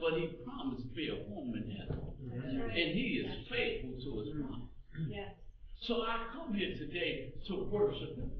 but 0.00 0.18
he 0.18 0.28
promised 0.44 0.86
me 0.94 1.08
a 1.08 1.28
home 1.28 1.54
in 1.54 1.70
heaven. 1.76 2.00
Yeah. 2.22 2.62
And 2.64 2.94
he 2.94 3.24
is 3.24 3.48
faithful 3.48 3.90
to 3.90 4.20
his 4.20 4.28
promise. 4.40 4.68
Yes. 5.08 5.34
So 5.82 6.02
I 6.02 6.26
come 6.32 6.54
here 6.54 6.74
today 6.76 7.32
to 7.48 7.64
worship 7.70 8.16
him. 8.16 8.30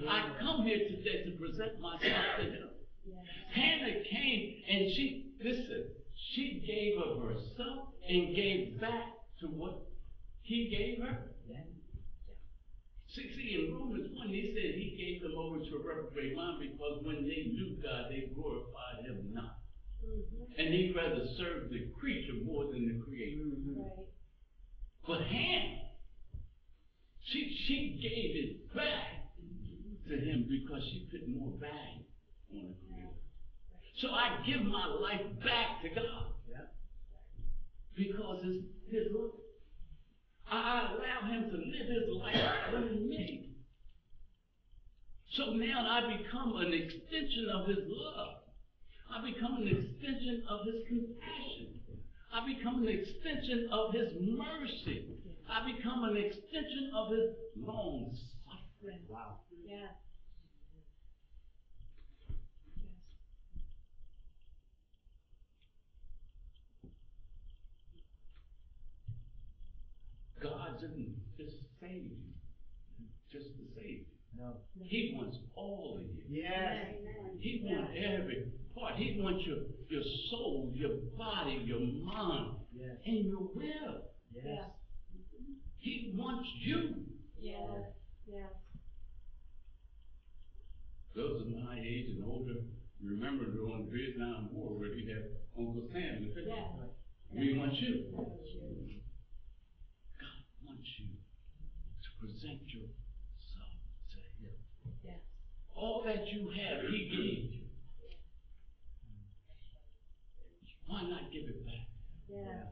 Yeah. 0.00 0.10
I 0.10 0.40
come 0.40 0.62
here 0.64 0.88
today 0.88 1.24
to 1.24 1.36
present 1.38 1.80
myself 1.80 2.24
to 2.38 2.44
him. 2.44 2.68
Yes. 3.06 3.18
Hannah 3.54 4.02
came 4.10 4.62
and 4.68 4.92
she, 4.94 5.26
listen, 5.42 5.84
she 6.32 6.62
gave 6.66 7.00
of 7.02 7.22
herself 7.22 7.88
and 8.08 8.34
gave 8.34 8.80
back 8.80 9.04
to 9.40 9.46
what 9.46 9.82
he 10.42 10.68
gave 10.68 11.04
her. 11.06 11.30
Yeah. 13.10 13.16
See, 13.16 13.34
see, 13.34 13.54
in 13.54 13.74
Romans 13.74 14.08
one, 14.16 14.28
he 14.28 14.52
said 14.54 14.74
he 14.78 14.94
gave 14.96 15.22
them 15.22 15.38
over 15.38 15.58
to 15.58 15.76
a 15.76 15.78
reprobate 15.82 16.36
mind 16.36 16.60
because 16.60 17.02
when 17.04 17.24
they 17.26 17.50
knew 17.50 17.76
God, 17.82 18.06
they 18.10 18.30
glorified 18.34 19.04
him 19.04 19.32
not. 19.32 19.58
Mhm. 20.04 20.58
And 20.58 20.74
he'd 20.74 20.94
rather 20.94 21.26
serve 21.36 21.70
the 21.70 21.86
creature 21.98 22.34
more 22.44 22.66
than 22.72 22.86
the 22.86 23.04
creator. 23.04 23.44
Mhm. 23.44 23.76
Right. 23.78 24.06
But 25.06 25.22
Hannah, 25.26 25.90
she, 27.24 27.54
she 27.66 27.98
gave 28.00 28.36
it 28.36 28.74
back 28.74 29.34
to 30.08 30.16
him 30.16 30.46
because 30.48 30.82
she 30.84 31.06
put 31.10 31.26
more 31.28 31.56
value 31.58 32.04
on 32.52 32.68
the 32.68 32.74
creator. 32.86 33.16
So 33.96 34.12
I 34.14 34.42
give 34.46 34.62
my 34.62 34.86
life 34.86 35.38
back 35.44 35.82
to 35.82 35.88
God 35.90 36.32
Yeah. 36.48 36.66
because 37.94 38.44
it's 38.44 38.64
his 38.90 39.12
love. 39.12 39.39
I, 40.50 40.56
I 40.56 40.92
allow 40.92 41.32
him 41.32 41.50
to 41.50 41.56
live 41.56 41.88
his 41.88 42.16
life 42.18 42.52
through 42.70 43.08
me. 43.08 43.50
So 45.32 45.52
now 45.52 45.86
I 45.88 46.16
become 46.16 46.56
an 46.56 46.72
extension 46.72 47.48
of 47.54 47.68
his 47.68 47.78
love. 47.86 48.36
I 49.12 49.24
become 49.30 49.58
an 49.62 49.68
extension 49.68 50.44
of 50.48 50.66
his 50.66 50.86
compassion. 50.88 51.80
I 52.32 52.46
become 52.46 52.82
an 52.82 52.88
extension 52.88 53.68
of 53.72 53.92
his 53.92 54.12
mercy. 54.20 55.06
I 55.48 55.70
become 55.70 56.04
an 56.04 56.16
extension 56.16 56.90
of 56.94 57.10
his 57.10 57.30
long 57.56 58.16
suffering. 58.44 59.00
Wow. 59.08 59.40
Yeah. 59.64 59.88
God 70.42 70.80
didn't 70.80 71.14
just 71.36 71.56
save 71.80 72.04
you, 72.04 72.16
just 73.32 73.46
to 73.56 73.62
save 73.76 73.84
you. 74.00 74.04
No. 74.38 74.56
He 74.82 75.12
wants 75.16 75.36
all 75.56 75.98
of 75.98 76.02
you. 76.02 76.22
Yes. 76.28 76.94
Amen. 76.96 77.36
He 77.40 77.60
wants 77.64 77.90
every 77.96 78.46
part. 78.74 78.94
He 78.96 79.18
wants 79.20 79.44
your, 79.46 79.58
your 79.88 80.02
soul, 80.30 80.70
your 80.74 80.96
body, 81.18 81.62
your 81.66 81.80
mind, 81.80 82.56
Yes. 82.72 82.96
and 83.04 83.26
your 83.26 83.50
will. 83.52 84.02
Yes. 84.32 84.70
He 85.78 86.12
wants 86.16 86.48
you. 86.60 86.94
Yes. 87.40 87.90
Yes. 88.26 88.52
Those 91.16 91.42
of 91.42 91.48
my 91.48 91.76
age 91.80 92.10
and 92.16 92.24
older 92.24 92.54
remember 93.02 93.44
during 93.46 93.86
the 93.86 93.90
Vietnam 93.90 94.48
War 94.52 94.78
where 94.78 94.94
he 94.94 95.08
had 95.10 95.24
Uncle 95.58 95.88
Sam 95.92 96.22
in 96.22 96.22
the 96.28 96.34
picture. 96.34 96.48
Yeah. 96.54 96.86
We 97.32 97.58
want 97.58 97.74
you. 97.74 98.04
That 98.12 98.22
was 98.22 98.46
you. 98.54 99.00
God 100.20 100.38
wants 100.66 100.88
you 100.98 101.06
to 101.08 102.09
present 102.20 102.60
yourself 102.68 103.72
to 104.10 104.16
him. 104.44 104.52
Yes. 105.02 105.18
All 105.74 106.02
that 106.04 106.28
you 106.28 106.50
have, 106.50 106.82
he 106.90 107.08
gave 107.08 107.54
you. 107.54 107.64
Why 110.86 111.02
not 111.02 111.32
give 111.32 111.48
it 111.48 111.64
back? 111.64 111.88
Yes. 112.28 112.66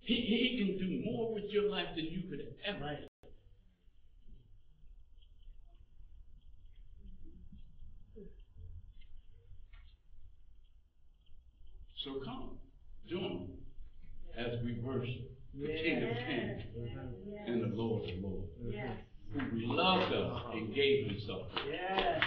He, 0.00 0.14
he 0.14 0.58
can 0.58 0.78
do 0.78 1.10
more 1.10 1.32
with 1.32 1.44
your 1.50 1.70
life 1.70 1.88
than 1.96 2.04
you 2.06 2.28
could 2.28 2.54
ever. 2.66 2.84
Right. 2.84 3.06
So 12.04 12.20
come, 12.24 12.58
join 13.06 13.50
as 14.36 14.58
we 14.64 14.80
worship 14.82 15.29
the 15.58 15.66
kingdom 15.66 16.14
came 16.26 16.62
and 17.46 17.62
the 17.62 17.76
Lord 17.76 18.04
the 18.04 18.26
Lord. 18.26 18.44
Yes. 18.68 18.96
Who 19.32 19.76
loved 19.76 20.12
us 20.12 20.42
and 20.54 20.74
gave 20.74 21.06
himself. 21.10 21.46
Yes. 21.68 22.22